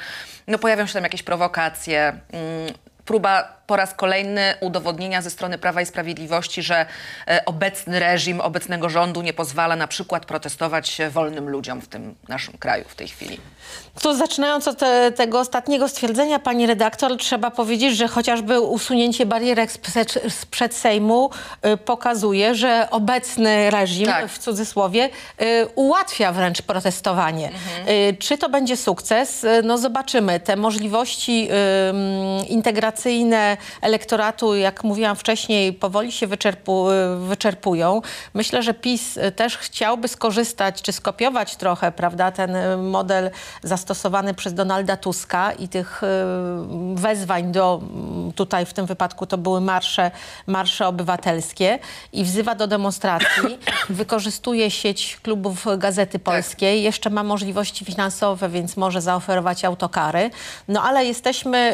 no, 0.48 0.58
pojawią 0.58 0.86
się 0.86 0.94
tam 0.94 1.04
jakieś 1.04 1.24
prowokacje, 1.24 2.20
mm, 2.32 2.74
próba 3.06 3.62
po 3.68 3.76
raz 3.76 3.94
kolejny 3.94 4.54
udowodnienia 4.62 5.22
ze 5.22 5.30
strony 5.30 5.58
Prawa 5.58 5.82
i 5.82 5.86
Sprawiedliwości, 5.86 6.64
że 6.64 6.86
e, 7.28 7.46
obecny 7.46 8.00
reżim, 8.00 8.42
obecnego 8.42 8.90
rządu 8.90 9.22
nie 9.22 9.34
pozwala 9.34 9.76
na 9.76 9.88
przykład 9.88 10.26
protestować 10.26 10.98
wolnym 11.12 11.50
ludziom 11.50 11.82
w 11.82 11.88
tym 11.88 12.16
naszym 12.28 12.58
kraju 12.58 12.86
w 12.88 12.96
tej 12.96 13.08
chwili? 13.08 13.40
To 14.02 14.16
zaczynając 14.16 14.68
od 14.68 14.78
te, 14.78 15.12
tego 15.12 15.40
ostatniego 15.40 15.90
stwierdzenia, 15.90 16.40
pani 16.40 16.66
redaktor, 16.66 17.18
trzeba 17.18 17.52
powiedzieć, 17.52 17.98
że 17.98 18.08
chociażby 18.08 18.60
usunięcie 18.60 19.26
barierek 19.26 19.72
sprzed, 20.30 20.76
Sejmu 20.76 21.30
y, 21.66 21.78
pokazuje, 21.78 22.56
że 22.56 22.88
obecny 22.92 23.72
reżim, 23.72 24.06
Tak. 24.06 24.30
w 24.30 24.38
cudzysłowie, 24.38 25.10
ułatwia 25.76 26.32
wręcz 26.32 26.62
protestowanie. 26.62 27.52
Y, 27.90 28.18
czy 28.20 28.38
to 28.38 28.50
będzie 28.50 28.78
sukces? 28.78 29.46
No 29.64 29.78
zobaczymy. 29.78 30.40
Te 30.40 30.56
możliwości 30.56 31.48
ym, 31.90 32.48
elektoratu, 33.82 34.56
jak 34.56 34.84
mówiłam 34.84 35.16
wcześniej, 35.16 35.74
powoli 35.74 36.12
się 36.12 36.28
wyczerpu, 36.28 36.92
y, 36.92 37.20
wyczerpują. 37.20 38.02
Myślę, 38.34 38.64
że 38.64 38.74
PiS 38.74 39.18
y, 39.18 39.32
też 39.32 39.58
chciałby 39.58 40.08
skorzystać, 40.08 40.82
czy 40.82 40.92
skopiować 40.92 41.56
trochę, 41.56 41.92
prawda, 41.92 42.32
ten 42.32 42.56
y, 42.56 42.78
model 42.78 43.32
zastosowany 43.64 44.34
przez 44.34 44.54
Donalda 44.54 44.98
Tuska 44.98 45.52
i 45.52 45.68
tych 45.68 46.02
wezwań 46.96 47.52
do, 47.52 47.82
mm, 47.84 48.32
tutaj 48.34 48.66
w 48.66 48.74
tym 48.74 48.86
wypadku 48.86 49.26
to 49.26 49.38
były 49.38 49.62
marsze, 49.62 50.12
marsze 50.48 50.88
obywatelskie 50.88 51.80
i 52.14 52.24
wzywa 52.24 52.56
do 52.56 52.68
demonstracji, 52.68 53.58
wykorzystuje 53.90 54.72
sieć 54.72 55.20
klubów 55.24 55.66
Gazety 55.78 56.20
Polskiej, 56.20 56.84
jeszcze 56.84 57.10
ma 57.10 57.24
możliwości 57.24 57.86
finansowe, 57.86 58.50
więc 58.50 58.78
może 58.78 59.02
zaoferować 59.02 59.66
autokary. 59.66 60.30
No 60.68 60.84
ale 60.84 61.06
jesteśmy 61.06 61.72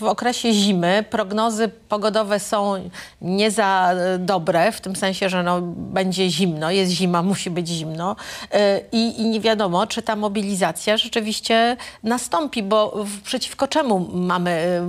w 0.00 0.02
okresie 0.02 0.52
zimy, 0.52 0.77
prognozy 1.10 1.68
pogodowe 1.88 2.40
są 2.40 2.90
nie 3.22 3.50
za 3.50 3.94
y, 4.14 4.18
dobre, 4.18 4.72
w 4.72 4.80
tym 4.80 4.96
sensie, 4.96 5.28
że 5.28 5.42
no, 5.42 5.60
będzie 5.76 6.30
zimno, 6.30 6.70
jest 6.70 6.92
zima, 6.92 7.22
musi 7.32 7.50
być 7.50 7.68
zimno 7.68 8.16
y, 8.54 8.58
i, 8.92 9.20
i 9.20 9.28
nie 9.28 9.40
wiadomo, 9.40 9.86
czy 9.86 10.02
ta 10.02 10.16
mobilizacja 10.16 10.96
rzeczywiście 10.96 11.76
nastąpi, 12.02 12.62
bo 12.62 13.04
przeciwko 13.24 13.68
czemu 13.68 14.08
mamy 14.12 14.82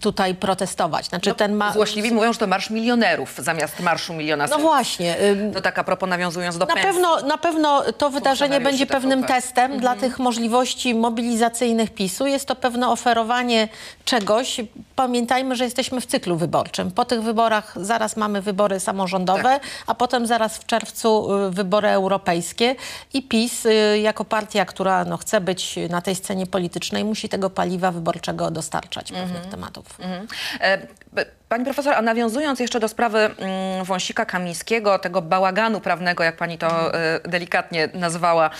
tutaj 0.00 0.34
protestować? 0.34 1.06
Znaczy 1.06 1.34
ten 1.34 1.54
ma... 1.54 1.72
Złośliwi 1.72 2.12
mówią, 2.12 2.32
że 2.32 2.38
to 2.38 2.46
marsz 2.46 2.70
milionerów 2.70 3.34
zamiast 3.38 3.80
marszu 3.80 4.14
miliona 4.14 4.46
No 4.46 4.58
właśnie. 4.58 5.16
To 5.54 5.60
tak 5.60 5.78
a 5.78 5.84
propos 5.84 6.08
nawiązując 6.08 6.58
do 6.58 6.66
Na 6.66 6.74
pensji. 6.74 6.92
pewno, 6.92 7.20
na 7.20 7.38
pewno 7.38 7.82
to 7.98 8.10
wydarzenie 8.10 8.60
będzie 8.60 8.86
pewnym 8.86 9.22
TVP. 9.22 9.34
testem 9.34 9.80
dla 9.80 9.96
tych 9.96 10.18
możliwości 10.18 10.94
mobilizacyjnych 10.94 11.94
PiSu. 11.94 12.26
Jest 12.26 12.46
to 12.46 12.56
pewne 12.56 12.88
oferowanie 12.88 13.68
czegoś. 14.04 14.60
Pamiętajmy, 14.96 15.56
że 15.56 15.64
jesteśmy 15.64 16.00
w 16.00 16.06
cyklu 16.06 16.36
wyborczym. 16.36 16.90
Po 16.90 17.04
tych 17.04 17.22
wyborach 17.22 17.74
zaraz 17.80 18.16
mamy 18.16 18.42
wybory 18.42 18.80
samorządowe, 18.80 19.60
a 19.86 19.94
potem 19.94 20.26
zaraz 20.26 20.58
w 20.58 20.66
czerwcu 20.66 21.34
y, 21.46 21.50
wybory 21.50 21.88
europejskie 21.88 22.74
i 23.14 23.22
PiS 23.22 23.66
y, 23.66 23.98
jako 23.98 24.24
partia, 24.24 24.64
która 24.64 25.04
no, 25.04 25.16
chce 25.16 25.40
być 25.40 25.78
na 25.90 26.00
tej 26.02 26.14
scenie 26.14 26.46
politycznej, 26.46 27.04
musi 27.04 27.28
tego 27.28 27.50
paliwa 27.50 27.90
wyborczego 27.90 28.50
dostarczać 28.50 29.12
pewnych 29.12 29.46
tematów. 29.46 29.86
Mhm. 30.00 30.26
E, 30.60 30.78
b- 31.12 31.24
Pani 31.48 31.64
profesor, 31.64 31.94
a 31.94 32.02
nawiązując 32.02 32.60
jeszcze 32.60 32.80
do 32.80 32.88
sprawy 32.88 33.18
mm, 33.18 33.84
Wąsika 33.84 34.24
Kamińskiego, 34.24 34.98
tego 34.98 35.22
bałaganu 35.22 35.80
prawnego, 35.80 36.24
jak 36.24 36.36
pani 36.36 36.58
to 36.58 36.94
e, 36.94 37.20
delikatnie 37.28 37.88
nazwała, 37.94 38.50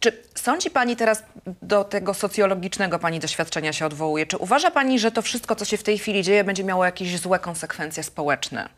czy 0.00 0.22
sądzi 0.34 0.70
pani 0.70 0.96
teraz 0.96 1.22
do 1.62 1.84
tego 1.84 2.14
socjologicznego 2.14 2.98
pani 2.98 3.20
doświadczenia 3.20 3.72
się 3.72 3.86
odwołuje? 3.86 4.26
Czy 4.26 4.36
uważa 4.36 4.70
pani, 4.70 4.98
że 4.98 5.10
to 5.10 5.22
wszystko, 5.22 5.54
co 5.56 5.64
się 5.64 5.76
w 5.76 5.82
tej 5.82 5.98
chwili 5.98 6.22
dzieje, 6.22 6.44
będzie 6.44 6.64
miało 6.64 6.84
jakieś 6.84 7.18
złe 7.18 7.38
konsekwencje 7.38 8.02
społeczne? 8.02 8.68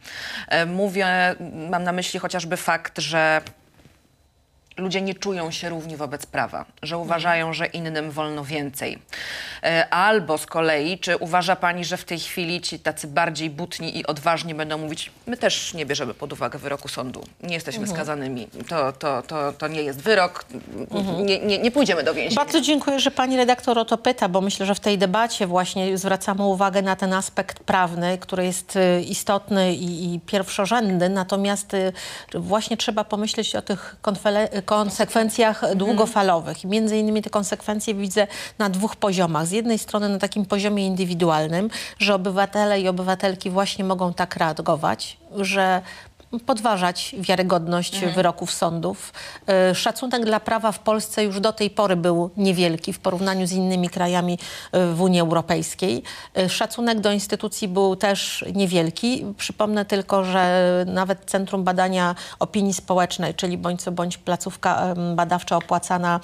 E, 0.48 0.66
Mówię, 0.66 1.06
mam 1.70 1.84
na 1.84 1.92
myśli 1.92 2.20
chociażby 2.20 2.56
fakt, 2.56 2.98
że 2.98 3.40
ludzie 4.78 5.00
nie 5.00 5.14
czują 5.14 5.50
się 5.50 5.68
równi 5.68 5.96
wobec 5.96 6.26
prawa, 6.26 6.64
że 6.82 6.98
uważają, 6.98 7.52
że 7.52 7.66
innym 7.66 8.10
wolno 8.10 8.44
więcej. 8.44 8.98
E, 9.62 9.88
Albo 9.90 10.38
z 10.38 10.46
kolei, 10.46 10.98
czy 10.98 11.16
uważa 11.16 11.56
pani, 11.56 11.84
że 11.84 11.96
w 11.96 12.04
tej 12.04 12.18
chwili 12.18 12.60
ci 12.60 12.78
tacy 12.78 13.06
bardziej 13.06 13.50
butni 13.50 13.98
i 13.98 14.06
odważni 14.06 14.54
będą 14.54 14.78
mówić, 14.78 15.10
my 15.26 15.36
też 15.36 15.74
nie 15.74 15.86
bierzemy 15.86 16.14
pod 16.14 16.32
uwagę 16.32 16.58
wyroku 16.58 16.88
sądu, 16.88 17.24
nie 17.42 17.54
jesteśmy 17.54 17.86
skazanymi, 17.86 18.48
to, 18.68 18.92
to, 18.92 19.22
to, 19.22 19.52
to 19.52 19.68
nie 19.68 19.82
jest 19.82 20.00
wyrok, 20.00 20.44
nie, 21.24 21.38
nie, 21.38 21.58
nie 21.58 21.70
pójdziemy 21.70 22.02
do 22.02 22.14
więzienia. 22.14 22.36
Bardzo 22.36 22.60
dziękuję, 22.60 23.00
że 23.00 23.10
pani 23.10 23.36
redaktor 23.36 23.78
o 23.78 23.84
to 23.84 23.98
pyta, 23.98 24.28
bo 24.28 24.40
myślę, 24.40 24.66
że 24.66 24.74
w 24.74 24.80
tej 24.80 24.98
debacie 24.98 25.46
właśnie 25.46 25.98
zwracamy 25.98 26.42
uwagę 26.44 26.82
na 26.82 26.96
ten 26.96 27.12
aspekt 27.12 27.58
prawny, 27.60 28.18
który 28.18 28.44
jest 28.44 28.76
y, 28.76 29.02
istotny 29.02 29.74
i, 29.74 30.14
i 30.14 30.20
pierwszorzędny, 30.20 31.08
natomiast 31.08 31.74
y, 31.74 31.92
właśnie 32.34 32.76
trzeba 32.76 33.04
pomyśleć 33.04 33.56
o 33.56 33.62
tych 33.62 33.96
konfele- 34.02 34.62
konsekwencjach 34.68 35.76
długofalowych. 35.76 36.64
I 36.64 36.66
między 36.66 36.96
innymi 36.96 37.22
te 37.22 37.30
konsekwencje 37.30 37.94
widzę 37.94 38.26
na 38.58 38.70
dwóch 38.70 38.96
poziomach. 38.96 39.46
Z 39.46 39.50
jednej 39.50 39.78
strony 39.78 40.08
na 40.08 40.18
takim 40.18 40.44
poziomie 40.44 40.86
indywidualnym, 40.86 41.70
że 41.98 42.14
obywatele 42.14 42.80
i 42.80 42.88
obywatelki 42.88 43.50
właśnie 43.50 43.84
mogą 43.84 44.14
tak 44.14 44.36
reagować, 44.36 45.16
że 45.36 45.82
podważać 46.46 47.14
wiarygodność 47.18 48.00
wyroków 48.14 48.52
sądów. 48.52 49.12
Y, 49.70 49.74
Szacunek 49.74 50.24
dla 50.24 50.40
prawa 50.40 50.72
w 50.72 50.78
Polsce 50.78 51.24
już 51.24 51.40
do 51.40 51.52
tej 51.52 51.70
pory 51.70 51.96
był 51.96 52.30
niewielki 52.36 52.92
w 52.92 52.98
porównaniu 52.98 53.46
z 53.46 53.52
innymi 53.52 53.88
krajami 53.88 54.38
y, 54.74 54.94
w 54.94 55.02
Unii 55.02 55.20
Europejskiej. 55.20 56.02
Y, 56.38 56.48
Szacunek 56.48 57.00
do 57.00 57.12
instytucji 57.12 57.68
był 57.68 57.96
też 57.96 58.44
niewielki. 58.54 59.24
Przypomnę 59.36 59.84
tylko, 59.84 60.24
że 60.24 60.84
nawet 60.86 61.24
Centrum 61.24 61.64
Badania 61.64 62.14
Opinii 62.38 62.74
Społecznej, 62.74 63.34
czyli 63.34 63.58
bądź 63.58 63.82
co 63.82 63.92
bądź 63.92 64.18
placówka 64.18 64.94
badawcza 65.14 65.56
opłacana 65.56 66.20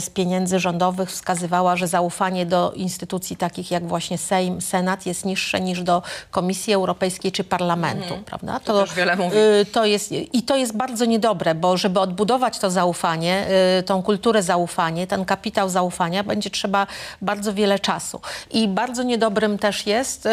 z 0.00 0.10
pieniędzy 0.10 0.58
rządowych 0.58 1.10
wskazywała, 1.10 1.76
że 1.76 1.88
zaufanie 1.88 2.46
do 2.46 2.72
instytucji 2.72 3.36
takich 3.36 3.70
jak 3.70 3.86
właśnie 3.86 4.18
Sejm, 4.18 4.60
Senat 4.60 5.06
jest 5.06 5.24
niższe 5.24 5.60
niż 5.60 5.82
do 5.82 6.02
Komisji 6.30 6.74
Europejskiej 6.74 7.32
czy 7.32 7.44
Parlamentu, 7.44 8.18
prawda? 8.26 8.60
To 8.60 8.80
też 8.80 8.94
wiele 8.94 9.16
mówi. 9.16 9.37
Y, 9.62 9.66
To 9.72 9.84
jest, 9.84 10.12
I 10.12 10.42
to 10.42 10.56
jest 10.56 10.76
bardzo 10.76 11.04
niedobre, 11.04 11.54
bo 11.54 11.76
żeby 11.76 12.00
odbudować 12.00 12.58
to 12.58 12.70
zaufanie, 12.70 13.46
y, 13.78 13.82
tą 13.82 14.02
kulturę 14.02 14.42
zaufania, 14.42 15.06
ten 15.06 15.24
kapitał 15.24 15.68
zaufania, 15.68 16.24
będzie 16.24 16.50
trzeba 16.50 16.86
bardzo 17.22 17.54
wiele 17.54 17.78
czasu. 17.78 18.20
I 18.50 18.68
bardzo 18.68 19.02
niedobrym 19.02 19.58
też 19.58 19.86
jest 19.86 20.26
y, 20.26 20.30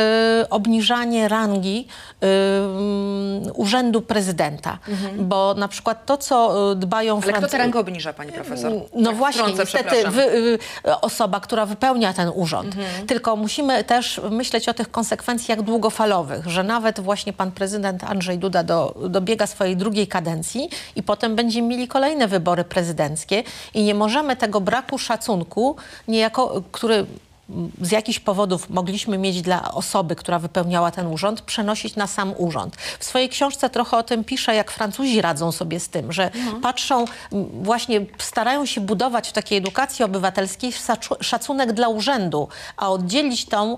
obniżanie 0.49 1.27
rangi 1.27 1.87
mm, 2.21 3.51
urzędu 3.53 4.01
prezydenta. 4.01 4.77
Bo 5.17 5.53
na 5.53 5.67
przykład 5.67 6.05
to, 6.05 6.17
co 6.17 6.55
dbają 6.75 7.13
Ale 7.23 7.33
kto 7.33 7.41
Francu- 7.41 7.51
tę 7.51 7.57
rangę 7.57 7.79
obniża, 7.79 8.13
pani 8.13 8.31
profesor? 8.31 8.71
no 8.95 9.09
Tak 9.09 9.17
właśnie, 9.17 9.41
wtrącę, 9.43 9.61
niestety 9.63 10.09
wy, 10.11 10.59
osoba, 11.01 11.39
która 11.39 11.65
wypełnia 11.65 12.13
ten 12.13 12.31
urząd. 12.35 12.75
Tylko 13.07 13.35
musimy 13.35 13.83
też 13.83 14.21
myśleć 14.31 14.69
o 14.69 14.73
tych 14.73 14.91
konsekwencjach 14.91 15.61
długofalowych, 15.61 16.47
że 16.47 16.63
nawet 16.63 16.99
właśnie 16.99 17.33
pan 17.33 17.51
prezydent 17.51 18.03
Andrzej 18.03 18.37
Duda 18.37 18.63
do, 18.63 18.94
dobiega 19.09 19.47
swojej 19.47 19.77
drugiej 19.77 20.07
kadencji 20.07 20.69
i 20.95 21.03
potem 21.03 21.35
będziemy 21.35 21.67
mieli 21.67 21.87
kolejne 21.87 22.27
wybory 22.27 22.63
prezydenckie 22.63 23.43
i 23.73 23.83
nie 23.83 23.95
możemy 23.95 24.35
tego 24.35 24.61
braku 24.61 24.97
szacunku, 24.97 25.75
niejako, 26.07 26.63
który 26.71 27.05
z 27.81 27.91
jakichś 27.91 28.19
powodów 28.19 28.69
mogliśmy 28.69 29.17
mieć 29.17 29.41
dla 29.41 29.71
osoby, 29.71 30.15
która 30.15 30.39
wypełniała 30.39 30.91
ten 30.91 31.07
urząd, 31.07 31.41
przenosić 31.41 31.95
na 31.95 32.07
sam 32.07 32.33
urząd. 32.37 32.75
W 32.99 33.05
swojej 33.05 33.29
książce 33.29 33.69
trochę 33.69 33.97
o 33.97 34.03
tym 34.03 34.23
piszę, 34.23 34.55
jak 34.55 34.71
Francuzi 34.71 35.21
radzą 35.21 35.51
sobie 35.51 35.79
z 35.79 35.89
tym, 35.89 36.13
że 36.13 36.31
patrzą, 36.61 37.05
m, 37.31 37.45
właśnie 37.63 38.05
starają 38.17 38.65
się 38.65 38.81
budować 38.81 39.29
w 39.29 39.31
takiej 39.31 39.57
edukacji 39.57 40.05
obywatelskiej 40.05 40.71
szacunek 41.21 41.73
dla 41.73 41.87
urzędu, 41.87 42.47
a 42.77 42.89
oddzielić 42.89 43.45
tą, 43.45 43.77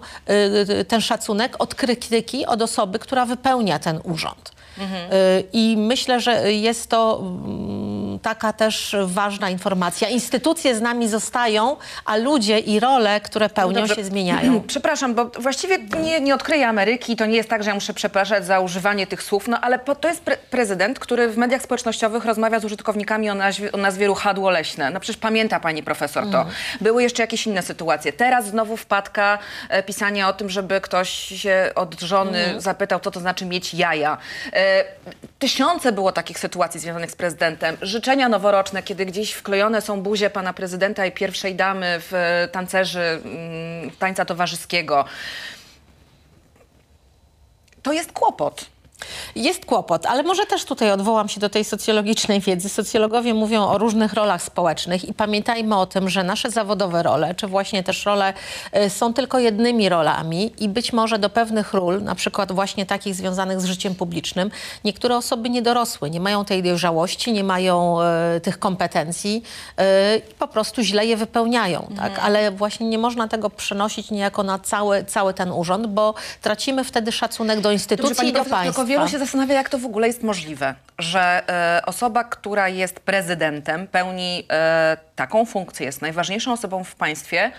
y, 0.80 0.86
ten 0.86 1.02
szacunek 1.02 1.56
od 1.60 1.76
krytyki 1.76 2.46
od 2.46 2.62
osoby, 2.62 3.00
która 3.00 3.26
wypełnia 3.26 3.80
ten 3.80 4.00
urząd. 4.04 4.57
Y, 4.80 5.44
I 5.54 5.78
myślę, 5.78 6.20
że 6.20 6.54
jest 6.54 6.90
to 6.90 7.20
mm, 7.22 7.97
taka 8.22 8.54
też 8.54 8.96
ważna 9.06 9.50
informacja. 9.50 10.10
Instytucje 10.10 10.76
z 10.76 10.82
nami 10.82 11.10
zostają, 11.10 11.78
a 12.06 12.16
ludzie 12.18 12.60
i 12.60 12.80
role, 12.80 13.22
które 13.22 13.50
pełnią, 13.50 13.80
Dobrze. 13.80 13.96
się 13.96 14.04
zmieniają. 14.04 14.62
Przepraszam, 14.68 15.16
bo 15.16 15.26
właściwie 15.26 15.78
nie, 16.04 16.22
nie 16.22 16.36
odkryję 16.36 16.68
Ameryki. 16.68 17.16
To 17.16 17.26
nie 17.26 17.36
jest 17.38 17.50
tak, 17.50 17.64
że 17.64 17.70
ja 17.70 17.76
muszę 17.76 17.94
przepraszać 17.94 18.46
za 18.46 18.60
używanie 18.60 19.08
tych 19.08 19.24
słów, 19.24 19.48
no 19.48 19.60
ale 19.62 19.80
po, 19.80 19.96
to 19.96 20.08
jest 20.08 20.22
pre 20.22 20.38
prezydent, 20.38 21.00
który 21.00 21.30
w 21.30 21.38
mediach 21.38 21.62
społecznościowych 21.62 22.26
rozmawia 22.26 22.60
z 22.60 22.66
użytkownikami 22.66 23.30
o 23.30 23.36
nazwie, 23.36 23.72
o 23.72 23.78
nazwie 23.78 24.08
ruchadło 24.08 24.50
leśne. 24.50 24.90
No 24.90 25.00
przecież 25.00 25.18
pamięta 25.22 25.60
pani 25.60 25.84
profesor 25.84 26.24
to. 26.24 26.38
Mhm. 26.38 26.56
Były 26.82 27.04
jeszcze 27.04 27.24
jakieś 27.24 27.48
inne 27.48 27.62
sytuacje. 27.62 28.14
Teraz 28.14 28.46
znowu 28.48 28.78
wpadka 28.78 29.40
e, 29.70 29.84
pisania 29.84 30.30
o 30.30 30.34
tym, 30.34 30.50
żeby 30.50 30.82
ktoś 30.82 31.10
się 31.10 31.72
od 31.76 32.00
żony 32.02 32.38
Mhm. 32.40 32.62
zapytał, 32.62 33.00
co 33.00 33.12
to 33.12 33.20
znaczy 33.20 33.46
mieć 33.46 33.74
jaja. 33.74 34.18
E, 34.54 34.84
tysiące 35.40 35.92
było 35.92 36.12
takich 36.12 36.40
sytuacji 36.40 36.80
związanych 36.80 37.12
z 37.12 37.16
prezydentem. 37.16 37.78
Życzenia 38.08 38.30
noworoczne, 38.30 38.84
kiedy 38.84 39.06
gdzieś 39.06 39.34
wklejone 39.34 39.82
są 39.82 40.02
buzie 40.02 40.30
pana 40.30 40.54
prezydenta 40.54 41.06
i 41.06 41.12
pierwszej 41.12 41.56
damy 41.56 42.00
w 42.00 42.14
e, 42.14 42.48
tancerzy 42.52 43.00
mm, 43.00 43.92
tańca 44.00 44.26
towarzyskiego. 44.26 45.06
To 47.84 47.94
jest 47.94 48.12
kłopot. 48.12 48.66
Jest 49.36 49.66
kłopot, 49.66 50.06
ale 50.06 50.24
może 50.24 50.46
też 50.46 50.66
tutaj 50.66 50.92
odwołam 50.92 51.30
się 51.30 51.40
do 51.40 51.50
tej 51.50 51.64
socjologicznej 51.64 52.40
wiedzy. 52.40 52.70
Socjologowie 52.70 53.34
mówią 53.34 53.68
o 53.68 53.78
różnych 53.78 54.14
rolach 54.14 54.42
społecznych 54.42 55.10
i 55.10 55.14
pamiętajmy 55.14 55.80
o 55.80 55.86
tym, 55.86 56.10
że 56.10 56.24
nasze 56.24 56.52
zawodowe 56.52 57.04
role, 57.04 57.36
czy 57.36 57.48
właśnie 57.48 57.84
też 57.84 58.06
role 58.06 58.34
y, 58.86 58.90
są 58.90 59.14
tylko 59.14 59.40
jednymi 59.40 59.90
rolami 59.90 60.54
i 60.60 60.70
być 60.70 60.94
może 60.94 61.20
do 61.20 61.30
pewnych 61.30 61.74
ról, 61.74 62.04
na 62.04 62.16
przykład 62.16 62.52
właśnie 62.52 62.86
takich 62.86 63.16
związanych 63.16 63.62
z 63.62 63.66
życiem 63.66 63.96
publicznym, 63.96 64.52
niektóre 64.84 65.18
osoby 65.18 65.50
nie 65.50 65.62
dorosły, 65.62 66.10
nie 66.10 66.20
mają 66.20 66.46
tej 66.46 66.64
dojrzałości, 66.64 67.34
nie 67.34 67.44
mają 67.44 67.98
y, 68.38 68.42
tych 68.42 68.60
kompetencji 68.60 69.44
y, 69.80 69.84
i 70.32 70.34
po 70.34 70.48
prostu 70.48 70.82
źle 70.82 71.06
je 71.06 71.18
wypełniają. 71.18 71.88
Tak? 71.98 72.20
Ale 72.20 72.52
właśnie 72.52 72.90
nie 72.90 72.98
można 72.98 73.28
tego 73.28 73.50
przenosić 73.50 74.12
niejako 74.12 74.44
na 74.44 74.60
cały, 74.60 75.04
cały 75.04 75.34
ten 75.34 75.52
urząd, 75.52 75.88
bo 75.88 76.14
tracimy 76.42 76.84
wtedy 76.84 77.12
szacunek 77.12 77.62
do 77.62 77.72
instytucji 77.72 78.16
Dobrze, 78.16 78.30
i 78.30 78.34
do 78.34 78.46
państwa. 78.46 78.87
Wielu 78.88 79.08
się 79.08 79.20
zastanawia, 79.20 79.56
jak 79.56 79.70
to 79.70 79.78
w 79.78 79.86
ogóle 79.86 80.08
jest 80.08 80.24
możliwe, 80.24 80.76
że 81.00 81.44
e, 81.50 81.86
osoba, 81.86 82.24
która 82.24 82.70
jest 82.70 83.00
prezydentem, 83.00 83.88
pełni 83.88 84.44
e, 84.50 84.98
taką 85.16 85.46
funkcję, 85.46 85.86
jest 85.86 86.02
najważniejszą 86.02 86.54
osobą 86.54 86.84
w 86.84 86.96
państwie, 86.96 87.52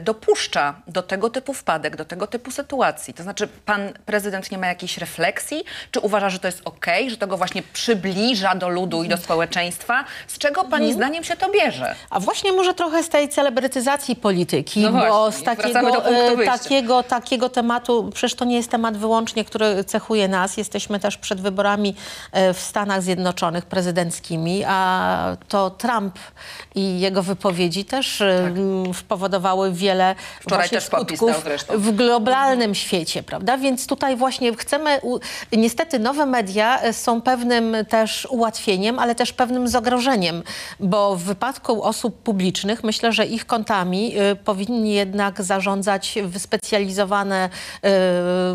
dopuszcza 0.00 0.74
do 0.86 1.02
tego 1.02 1.30
typu 1.30 1.54
wpadek, 1.54 1.96
do 1.96 2.04
tego 2.04 2.26
typu 2.26 2.50
sytuacji. 2.50 3.14
To 3.14 3.22
znaczy, 3.22 3.48
pan 3.64 3.80
prezydent 4.06 4.50
nie 4.50 4.58
ma 4.58 4.66
jakiejś 4.66 4.98
refleksji? 4.98 5.64
Czy 5.90 6.00
uważa, 6.00 6.30
że 6.30 6.38
to 6.38 6.48
jest 6.48 6.62
okej, 6.64 7.10
że 7.10 7.16
to 7.16 7.26
go 7.26 7.36
właśnie 7.36 7.62
przybliża 7.62 8.54
do 8.54 8.68
ludu 8.68 9.02
i 9.04 9.08
do 9.08 9.16
społeczeństwa? 9.16 10.04
Z 10.26 10.38
czego 10.38 10.64
pani 10.64 10.84
Mhm. 10.86 10.92
zdaniem 10.94 11.24
się 11.24 11.36
to 11.36 11.48
bierze? 11.50 11.94
A 12.10 12.20
właśnie 12.20 12.52
może 12.52 12.74
trochę 12.74 13.02
z 13.02 13.08
tej 13.08 13.28
celebrytyzacji 13.28 14.16
polityki, 14.16 14.80
No 14.80 14.92
bo 14.92 14.98
właśnie, 14.98 15.40
z 15.40 15.44
takiego, 15.44 16.06
e, 16.06 16.44
takiego, 16.44 17.02
takiego 17.02 17.48
tematu, 17.48 18.10
przecież 18.14 18.34
to 18.34 18.44
nie 18.44 18.56
jest 18.56 18.70
temat 18.70 18.96
wyłącznie, 18.96 19.44
który 19.44 19.84
cechuje 19.84 20.28
nas. 20.28 20.56
Jesteśmy 20.56 21.00
też 21.00 21.16
przed 21.18 21.40
wyborami 21.40 21.94
e, 22.32 22.54
w 22.54 22.60
Stanach 22.60 23.02
Zjednoczonych 23.02 23.66
prezydenckimi, 23.66 24.64
a 24.66 25.36
to 25.48 25.70
Trump 25.70 26.18
i 26.74 27.00
jego 27.00 27.22
wypowiedzi 27.22 27.84
też 27.84 28.20
e, 28.20 28.38
m, 28.46 28.94
spowodowały 28.94 29.72
wiele. 29.80 30.14
Wczoraj 30.40 30.68
właśnie 30.68 30.78
też 30.78 30.86
skutków 30.86 31.44
w 31.68 31.96
globalnym 31.96 32.74
świecie, 32.74 33.22
prawda? 33.22 33.58
Więc 33.58 33.86
tutaj 33.86 34.16
właśnie 34.16 34.56
chcemy, 34.56 35.00
niestety 35.52 35.98
nowe 35.98 36.26
media 36.26 36.80
e, 36.80 36.92
są 36.92 37.22
pewnym 37.22 37.76
też 37.88 38.26
ułatwieniem, 38.30 38.98
ale 38.98 39.14
też 39.14 39.32
pewnym 39.32 39.68
zagrożeniem, 39.68 40.42
bo 40.80 41.16
w 41.16 41.22
wypadku 41.22 41.82
osób 41.82 42.22
publicznych 42.22 42.84
myślę, 42.84 43.12
że 43.12 43.26
ich 43.26 43.46
kontami 43.46 44.12
y, 44.18 44.36
powinni 44.36 44.94
jednak 44.94 45.42
zarządzać 45.42 46.18
wyspecjalizowane 46.24 47.48
y, 47.48 47.88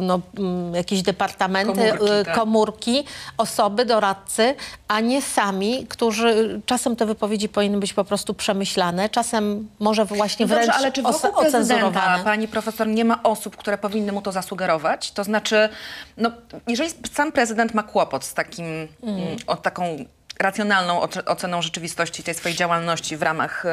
no, 0.02 0.20
mm, 0.38 0.76
jakieś 0.76 1.02
departamenty, 1.02 1.74
Komórki, 1.74 2.14
y, 2.14 2.26
tak. 2.26 2.36
komórki, 2.36 3.04
osoby, 3.38 3.86
doradcy, 3.86 4.56
a 4.88 5.00
nie 5.00 5.22
sami, 5.22 5.86
którzy 5.90 6.62
czasem 6.66 6.96
te 6.96 7.06
wypowiedzi 7.06 7.50
powinny 7.50 7.78
być 7.78 7.94
po 7.94 8.04
prostu 8.04 8.34
przemyślane, 8.34 9.10
czasem 9.10 9.68
może 9.80 10.06
właśnie 10.06 10.46
wręcz 10.46 10.68
No 10.68 10.74
Dobrze, 10.74 10.80
ale 10.80 10.92
czy 10.92 11.02
ocenzurowane. 11.22 12.24
pani 12.24 12.48
profesor, 12.48 12.88
nie 12.88 13.06
ma 13.06 13.24
osób, 13.24 13.58
które 13.58 13.78
powinny 13.78 14.12
mu 14.12 14.22
to 14.22 14.32
zasugerować? 14.32 15.12
To 15.12 15.24
znaczy, 15.24 15.70
no, 16.18 16.32
jeżeli 16.68 16.90
sam 17.14 17.32
prezydent 17.32 17.74
ma 17.74 17.84
kłopot 17.84 18.26
z 18.26 18.34
takim, 18.34 18.88
mm. 19.04 19.38
o, 19.48 19.56
taką 19.56 19.98
racjonalną 20.40 21.02
oce- 21.02 21.26
oceną 21.26 21.62
rzeczywistości 21.62 22.24
tej 22.24 22.34
swojej 22.34 22.58
działalności 22.58 23.18
w 23.18 23.22
ramach 23.22 23.66
em, 23.66 23.70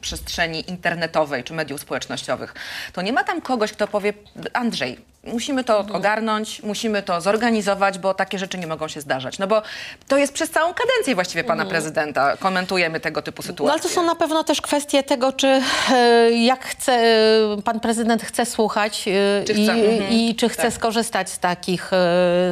przestrzeni 0.00 0.70
internetowej 0.70 1.44
czy 1.44 1.54
mediów 1.54 1.80
społecznościowych, 1.80 2.54
to 2.92 3.02
nie 3.02 3.12
ma 3.12 3.24
tam 3.24 3.40
kogoś, 3.40 3.72
kto 3.72 3.88
powie, 3.88 4.12
Andrzej, 4.52 4.98
Musimy 5.26 5.64
to 5.64 5.78
ogarnąć, 5.78 6.62
musimy 6.62 7.02
to 7.02 7.20
zorganizować, 7.20 7.98
bo 7.98 8.14
takie 8.14 8.38
rzeczy 8.38 8.58
nie 8.58 8.66
mogą 8.66 8.88
się 8.88 9.00
zdarzać. 9.00 9.38
No 9.38 9.46
bo 9.46 9.62
to 10.08 10.18
jest 10.18 10.32
przez 10.32 10.50
całą 10.50 10.74
kadencję 10.74 11.14
właściwie 11.14 11.44
pana 11.44 11.64
prezydenta. 11.64 12.36
Komentujemy 12.36 13.00
tego 13.00 13.22
typu 13.22 13.42
sytuacje. 13.42 13.66
No 13.66 13.72
ale 13.72 13.82
to 13.82 13.88
są 13.88 14.02
na 14.06 14.14
pewno 14.14 14.44
też 14.44 14.60
kwestie 14.60 15.02
tego, 15.02 15.32
czy 15.32 15.60
e, 15.92 16.30
jak 16.32 16.64
chce, 16.64 16.92
e, 16.92 17.62
pan 17.64 17.80
prezydent 17.80 18.22
chce 18.22 18.46
słuchać 18.46 19.08
e, 19.08 19.44
Czy 19.44 19.52
i, 19.52 19.64
chce, 19.64 19.72
mhm. 19.72 20.12
i 20.12 20.34
czy 20.34 20.48
chce 20.48 20.62
Tak. 20.62 20.72
skorzystać 20.72 21.30
z 21.30 21.38
takich, 21.38 21.90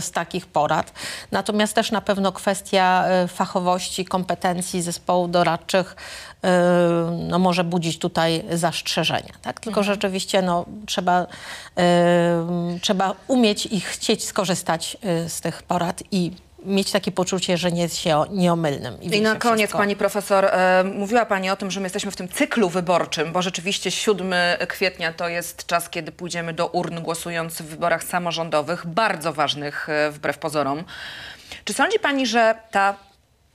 z 0.01 0.11
takich 0.11 0.47
porad. 0.47 0.93
Natomiast 1.33 1.75
też 1.75 1.91
na 1.91 2.01
pewno 2.01 2.33
kwestia 2.33 3.05
fachowości, 3.29 4.05
kompetencji 4.05 4.83
zespołów 4.83 5.31
doradczych 5.31 5.97
no, 7.29 7.39
może 7.39 7.65
budzić 7.65 7.99
tutaj 7.99 8.45
zastrzeżenia. 8.53 9.33
Tak? 9.43 9.61
Tylko 9.61 9.81
Mhm. 9.81 9.95
rzeczywiście 9.95 10.43
no, 10.43 10.65
trzeba, 10.87 11.27
trzeba 12.83 13.15
umieć 13.29 13.67
i 13.67 13.81
chcieć 13.81 14.25
skorzystać 14.25 14.97
e, 15.03 15.29
z 15.29 15.41
tych 15.41 15.63
porad 15.63 16.03
i 16.11 16.31
mieć 16.65 16.91
takie 16.91 17.13
poczucie, 17.13 17.57
że 17.57 17.73
nie 17.73 17.83
jest 17.83 17.97
się 17.97 18.25
nieomylnym. 18.31 19.03
I 19.03 19.11
wie 19.11 19.21
na 19.21 19.37
koniec, 19.37 19.59
wszystko. 19.59 19.79
pani 19.79 19.97
profesor, 19.97 20.45
e, 20.45 20.85
mówiła 20.85 21.27
pani 21.27 21.51
o 21.51 21.57
tym, 21.57 21.71
że 21.71 21.81
my 21.81 21.85
jesteśmy 21.85 22.11
w 22.11 22.17
tym 22.17 22.29
cyklu 22.29 22.69
wyborczym, 22.69 23.33
bo 23.33 23.43
rzeczywiście 23.43 23.91
7 23.91 24.35
kwietnia 24.69 25.13
to 25.13 25.29
jest 25.29 25.67
czas, 25.67 25.91
kiedy 25.91 26.13
pójdziemy 26.13 26.53
do 26.53 26.67
urn 26.67 27.01
głosując 27.01 27.55
w 27.55 27.65
wyborach 27.65 28.05
samorządowych, 28.05 28.87
bardzo 28.87 29.33
ważnych 29.33 29.89
e, 29.89 30.11
wbrew 30.11 30.39
pozorom. 30.39 30.85
Czy 31.65 31.73
sądzi 31.73 31.99
pani, 31.99 32.27
że 32.27 32.55
ta 32.71 32.95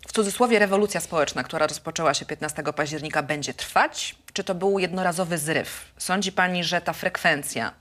w 0.09 0.11
cudzysłowie 0.11 0.59
rewolucja 0.59 1.01
społeczna, 1.01 1.43
która 1.43 1.67
rozpoczęła 1.67 2.13
się 2.13 2.25
15 2.25 2.63
października, 2.75 3.23
będzie 3.23 3.53
trwać? 3.53 4.15
Czy 4.33 4.43
to 4.43 4.55
był 4.55 4.79
jednorazowy 4.79 5.37
zryw? 5.37 5.91
Sądzi 5.97 6.31
pani, 6.31 6.63
że 6.63 6.81
ta 6.81 6.93
frekwencja, 6.93 7.71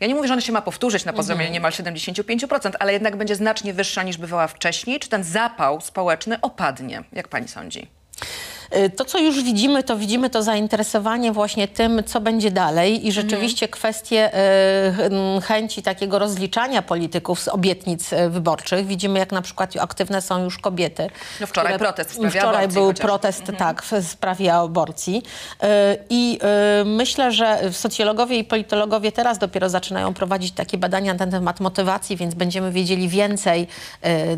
ja 0.00 0.06
nie 0.06 0.14
mówię, 0.14 0.28
że 0.28 0.34
ona 0.34 0.40
się 0.40 0.52
ma 0.52 0.62
powtórzyć 0.62 1.04
na 1.04 1.12
poziomie 1.12 1.50
niemal 1.50 1.72
75%, 1.72 2.72
ale 2.78 2.92
jednak 2.92 3.16
będzie 3.16 3.36
znacznie 3.36 3.74
wyższa 3.74 4.02
niż 4.02 4.16
bywała 4.16 4.46
wcześniej? 4.46 5.00
Czy 5.00 5.08
ten 5.08 5.24
zapał 5.24 5.80
społeczny 5.80 6.40
opadnie? 6.40 7.04
Jak 7.12 7.28
pani 7.28 7.48
sądzi? 7.48 7.90
Y, 8.76 8.90
To, 8.90 9.04
co 9.04 9.18
już 9.18 9.42
widzimy, 9.42 9.82
to 9.82 9.96
widzimy 9.96 10.30
to 10.30 10.42
zainteresowanie 10.42 11.32
właśnie 11.32 11.68
tym, 11.68 12.02
co 12.06 12.20
będzie 12.20 12.50
dalej 12.50 13.06
i 13.06 13.12
rzeczywiście 13.12 13.68
kwestie 13.68 14.28
y, 14.28 14.92
ch- 15.40 15.44
chęci 15.44 15.82
takiego 15.82 16.18
rozliczania 16.18 16.82
polityków 16.82 17.40
z 17.40 17.48
obietnic 17.48 18.12
y, 18.12 18.30
wyborczych. 18.30 18.86
Widzimy, 18.86 19.18
jak 19.18 19.32
na 19.32 19.42
przykład 19.42 19.76
aktywne 19.80 20.22
są 20.22 20.44
już 20.44 20.58
kobiety. 20.58 21.10
No 21.40 21.46
wczoraj 21.46 21.78
protest 21.78 22.10
w 22.10 22.14
sprawie 22.14 22.30
Wczoraj 22.40 22.54
aborcji 22.64 22.74
był 22.74 22.86
chociażby. 22.86 23.02
protest, 23.08 23.42
tak, 23.58 23.82
w 23.82 23.92
sprawie 24.08 24.54
aborcji. 24.54 25.22
I 26.10 26.38
myślę, 26.84 27.32
że 27.32 27.58
socjologowie 27.72 28.38
i 28.38 28.44
politologowie 28.44 29.12
teraz 29.12 29.38
dopiero 29.38 29.68
zaczynają 29.68 30.14
prowadzić 30.14 30.52
takie 30.52 30.78
badania 30.78 31.12
na 31.12 31.18
ten 31.18 31.30
temat 31.30 31.60
motywacji, 31.60 32.16
więc 32.16 32.34
będziemy 32.34 32.70
wiedzieli 32.72 33.08
więcej, 33.08 33.66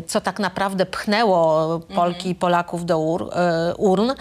co 0.07 0.21
tak 0.21 0.39
naprawdę 0.39 0.85
pchnęło 0.85 1.79
Polki 1.95 2.29
i 2.29 2.35
Polaków 2.35 2.85
do 2.85 2.99
ur, 2.99 3.29
urn 3.77 4.11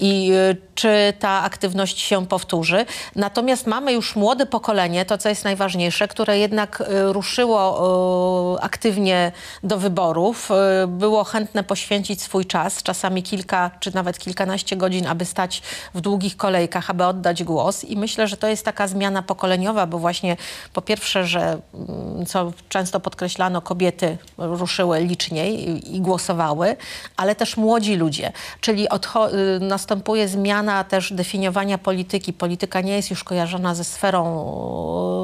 i 0.00 0.32
y, 0.32 0.56
czy 0.74 1.12
ta 1.18 1.42
aktywność 1.42 2.00
się 2.00 2.26
powtórzy. 2.26 2.86
Natomiast 3.16 3.66
mamy 3.66 3.92
już 3.92 4.16
młode 4.16 4.46
pokolenie, 4.46 5.04
to 5.04 5.18
co 5.18 5.28
jest 5.28 5.44
najważniejsze, 5.44 6.08
które 6.08 6.38
jednak 6.38 6.80
y, 6.80 7.12
ruszyło 7.12 8.56
y, 8.56 8.62
aktywnie 8.62 9.32
do 9.62 9.78
wyborów, 9.78 10.50
było 10.88 11.24
chętne 11.24 11.64
poświęcić 11.64 12.22
swój 12.22 12.46
czas, 12.46 12.82
czasami 12.82 13.22
kilka 13.22 13.70
czy 13.80 13.94
nawet 13.94 14.18
kilkanaście 14.18 14.76
godzin, 14.76 15.06
aby 15.06 15.24
stać 15.24 15.62
w 15.94 16.00
długich 16.00 16.36
kolejkach, 16.36 16.90
aby 16.90 17.04
oddać 17.04 17.44
głos. 17.44 17.84
I 17.84 17.96
myślę, 17.96 18.28
że 18.28 18.36
to 18.36 18.48
jest 18.48 18.64
taka 18.64 18.88
zmiana 18.88 19.22
pokoleniowa, 19.22 19.86
bo 19.86 19.98
właśnie 19.98 20.36
po 20.72 20.82
pierwsze, 20.82 21.26
że 21.26 21.58
mm, 21.74 22.26
co 22.26 22.52
często 22.68 23.00
podkreślano, 23.00 23.60
kobiety 23.60 24.18
ruszyły 24.38 25.00
liczniej 25.00 25.68
i, 25.96 26.00
głosowały, 26.00 26.76
ale 27.16 27.34
też 27.34 27.56
młodzi 27.56 27.96
ludzie. 27.96 28.32
Czyli 28.60 28.88
odcho- 28.88 29.30
następuje 29.60 30.28
zmiana 30.28 30.84
też 30.84 31.12
definiowania 31.12 31.78
polityki. 31.78 32.32
Polityka 32.32 32.80
nie 32.80 32.96
jest 32.96 33.10
już 33.10 33.24
kojarzona 33.24 33.74
ze 33.74 33.84
sferą 33.84 34.24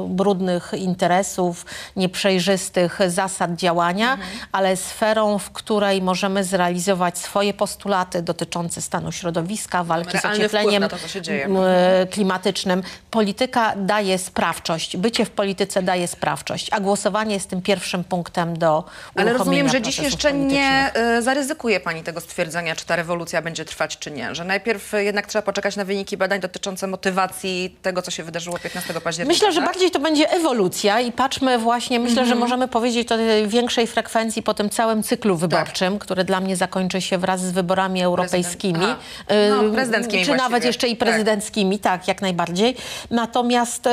y, 0.05 0.09
brudnych 0.09 0.71
interesów, 0.77 1.65
nieprzejrzystych 1.95 2.99
zasad 3.07 3.55
działania, 3.55 4.17
ale 4.51 4.77
sferą, 4.77 5.37
w 5.37 5.51
której 5.51 6.01
możemy 6.01 6.43
zrealizować 6.43 7.17
swoje 7.17 7.53
postulaty 7.53 8.21
dotyczące 8.21 8.81
stanu 8.81 9.11
środowiska, 9.11 9.83
walki 9.83 10.17
z 10.17 10.21
Realny 10.21 10.87
wpływ 10.89 11.05
ociepleniem 11.05 11.53
to, 11.53 11.67
e, 11.67 12.07
klimatycznym. 12.07 12.83
Polityka 13.11 13.73
daje 13.75 14.17
sprawczość. 14.17 14.97
Bycie 14.97 15.25
w 15.25 15.29
polityce 15.29 15.83
daje 15.83 16.07
sprawczość, 16.07 16.69
a 16.71 16.79
głosowanie 16.79 17.33
jest 17.33 17.49
tym 17.49 17.61
pierwszym 17.61 18.03
punktem 18.03 18.57
do 18.57 18.83
Ale 19.15 19.33
rozumiem, 19.33 19.69
że 19.69 19.81
dziś 19.81 19.99
jeszcze 19.99 20.33
nie 20.33 20.91
y, 21.17 21.21
zaryzykuje 21.21 21.79
pani 21.79 22.03
tego 22.03 22.21
stwierdzenia, 22.21 22.75
czy 22.75 22.85
ta 22.85 22.95
rewolucja 22.95 23.41
będzie 23.41 23.65
trwać, 23.65 23.97
czy 23.97 24.10
nie. 24.11 24.35
Że 24.35 24.43
najpierw 24.45 24.93
y, 24.93 25.03
jednak 25.03 25.27
trzeba 25.27 25.41
poczekać 25.41 25.75
na 25.75 25.85
wyniki 25.85 26.17
badań 26.17 26.39
dotyczące 26.39 26.87
motywacji 26.87 27.75
tego, 27.81 28.01
co 28.01 28.11
się 28.11 28.23
wydarzyło 28.23 28.59
15 28.59 28.93
października. 28.93 29.33
Myślę, 29.33 29.51
że 29.51 29.59
tak? 29.61 29.69
bardziej 29.69 29.91
to 29.91 29.99
będzie 29.99 30.29
ewolucja 30.31 30.99
i 30.99 31.11
patrzmy 31.11 31.57
właśnie, 31.57 31.99
myślę, 31.99 32.25
że 32.25 32.35
możemy 32.35 32.67
powiedzieć 32.67 33.11
o 33.11 33.17
tej 33.17 33.47
większej 33.47 33.87
frekwencji 33.87 34.43
po 34.43 34.53
tym 34.53 34.69
całym 34.69 35.03
cyklu 35.03 35.35
wyborczym, 35.35 35.99
który 35.99 36.23
dla 36.23 36.39
mnie 36.39 36.55
zakończy 36.55 37.01
się 37.01 37.17
wraz 37.17 37.41
z 37.41 37.51
wyborami 37.51 38.01
europejskimi. 38.03 38.85
Y, 38.85 38.95
No, 39.49 39.73
prezydenckimi 39.73 40.25
Czy 40.25 40.31
nawet 40.31 40.49
właściwie. 40.49 40.67
jeszcze 40.67 40.87
i 40.87 40.97
Tak. 40.97 41.09
prezydenckimi, 41.09 41.79
tak, 41.79 42.07
jak 42.07 42.21
najbardziej. 42.21 42.75
Natomiast 43.11 43.87
y, 43.87 43.91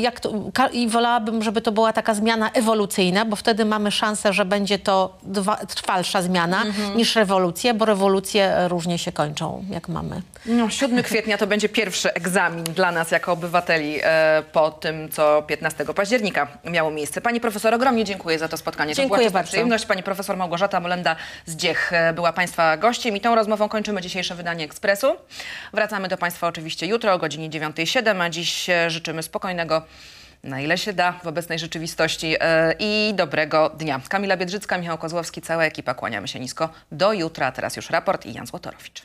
jak 0.00 0.20
to, 0.20 0.32
i 0.72 0.88
wolałabym, 0.88 1.42
żeby 1.42 1.60
to 1.60 1.72
była 1.72 1.92
taka 1.92 2.14
zmiana 2.14 2.50
ewolucyjna, 2.50 3.24
bo 3.24 3.36
wtedy 3.36 3.64
mamy 3.64 3.90
szansę, 3.90 4.32
że 4.32 4.44
będzie 4.44 4.78
to 4.78 5.16
dwa, 5.22 5.56
trwalsza 5.56 6.22
zmiana 6.22 6.62
niż 6.96 7.16
rewolucja, 7.16 7.74
bo 7.74 7.84
rewolucje 7.84 8.54
różnie 8.68 8.98
się 8.98 9.01
kończą, 9.10 9.64
jak 9.70 9.88
mamy. 9.88 10.22
No, 10.46 10.70
7 10.70 11.02
kwietnia 11.12 11.38
to 11.38 11.46
będzie 11.46 11.68
pierwszy 11.68 12.14
egzamin 12.14 12.64
dla 12.64 12.92
nas 12.92 13.10
jako 13.10 13.32
obywateli 13.32 13.98
e, 14.02 14.42
po 14.52 14.70
tym, 14.70 15.08
co 15.08 15.42
15 15.42 15.84
października 15.84 16.46
miało 16.64 16.90
miejsce. 16.90 17.20
Pani 17.20 17.40
profesor, 17.40 17.74
ogromnie 17.74 18.04
dziękuję 18.04 18.38
za 18.38 18.48
to 18.48 18.56
spotkanie. 18.56 18.94
Dziękuję 18.94 19.18
to 19.18 19.22
była 19.22 19.30
bardzo. 19.30 19.48
przyjemność. 19.48 19.86
Pani 19.86 20.02
profesor 20.02 20.36
Małgorzata 20.36 20.80
Molenda 20.80 21.16
z 21.46 21.56
Dziech 21.56 21.92
e, 21.92 22.12
była 22.12 22.32
Państwa 22.32 22.76
gościem 22.76 23.16
i 23.16 23.20
tą 23.20 23.34
rozmową 23.34 23.68
kończymy 23.68 24.00
dzisiejsze 24.00 24.34
wydanie 24.34 24.64
Ekspresu. 24.64 25.16
Wracamy 25.72 26.08
do 26.08 26.16
Państwa 26.16 26.46
oczywiście 26.46 26.86
jutro 26.86 27.12
o 27.12 27.18
godzinie 27.18 27.50
9.07, 27.50 28.22
a 28.22 28.30
dziś 28.30 28.70
e, 28.70 28.90
życzymy 28.90 29.22
spokojnego 29.22 29.82
na 30.42 30.60
ile 30.60 30.78
się 30.78 30.92
da 30.92 31.12
w 31.12 31.26
obecnej 31.26 31.58
rzeczywistości 31.58 32.36
e, 32.40 32.74
i 32.78 33.14
dobrego 33.14 33.70
dnia. 33.70 34.00
Kamila 34.08 34.36
Biedrzycka, 34.36 34.78
Michał 34.78 34.98
Kozłowski, 34.98 35.42
cała 35.42 35.64
ekipa, 35.64 35.94
kłaniamy 35.94 36.28
się 36.28 36.40
nisko. 36.40 36.68
Do 36.92 37.12
jutra, 37.12 37.52
teraz 37.52 37.76
już 37.76 37.90
raport 37.90 38.26
i 38.26 38.32
Jan 38.32 38.46
Złotorowicz. 38.46 39.02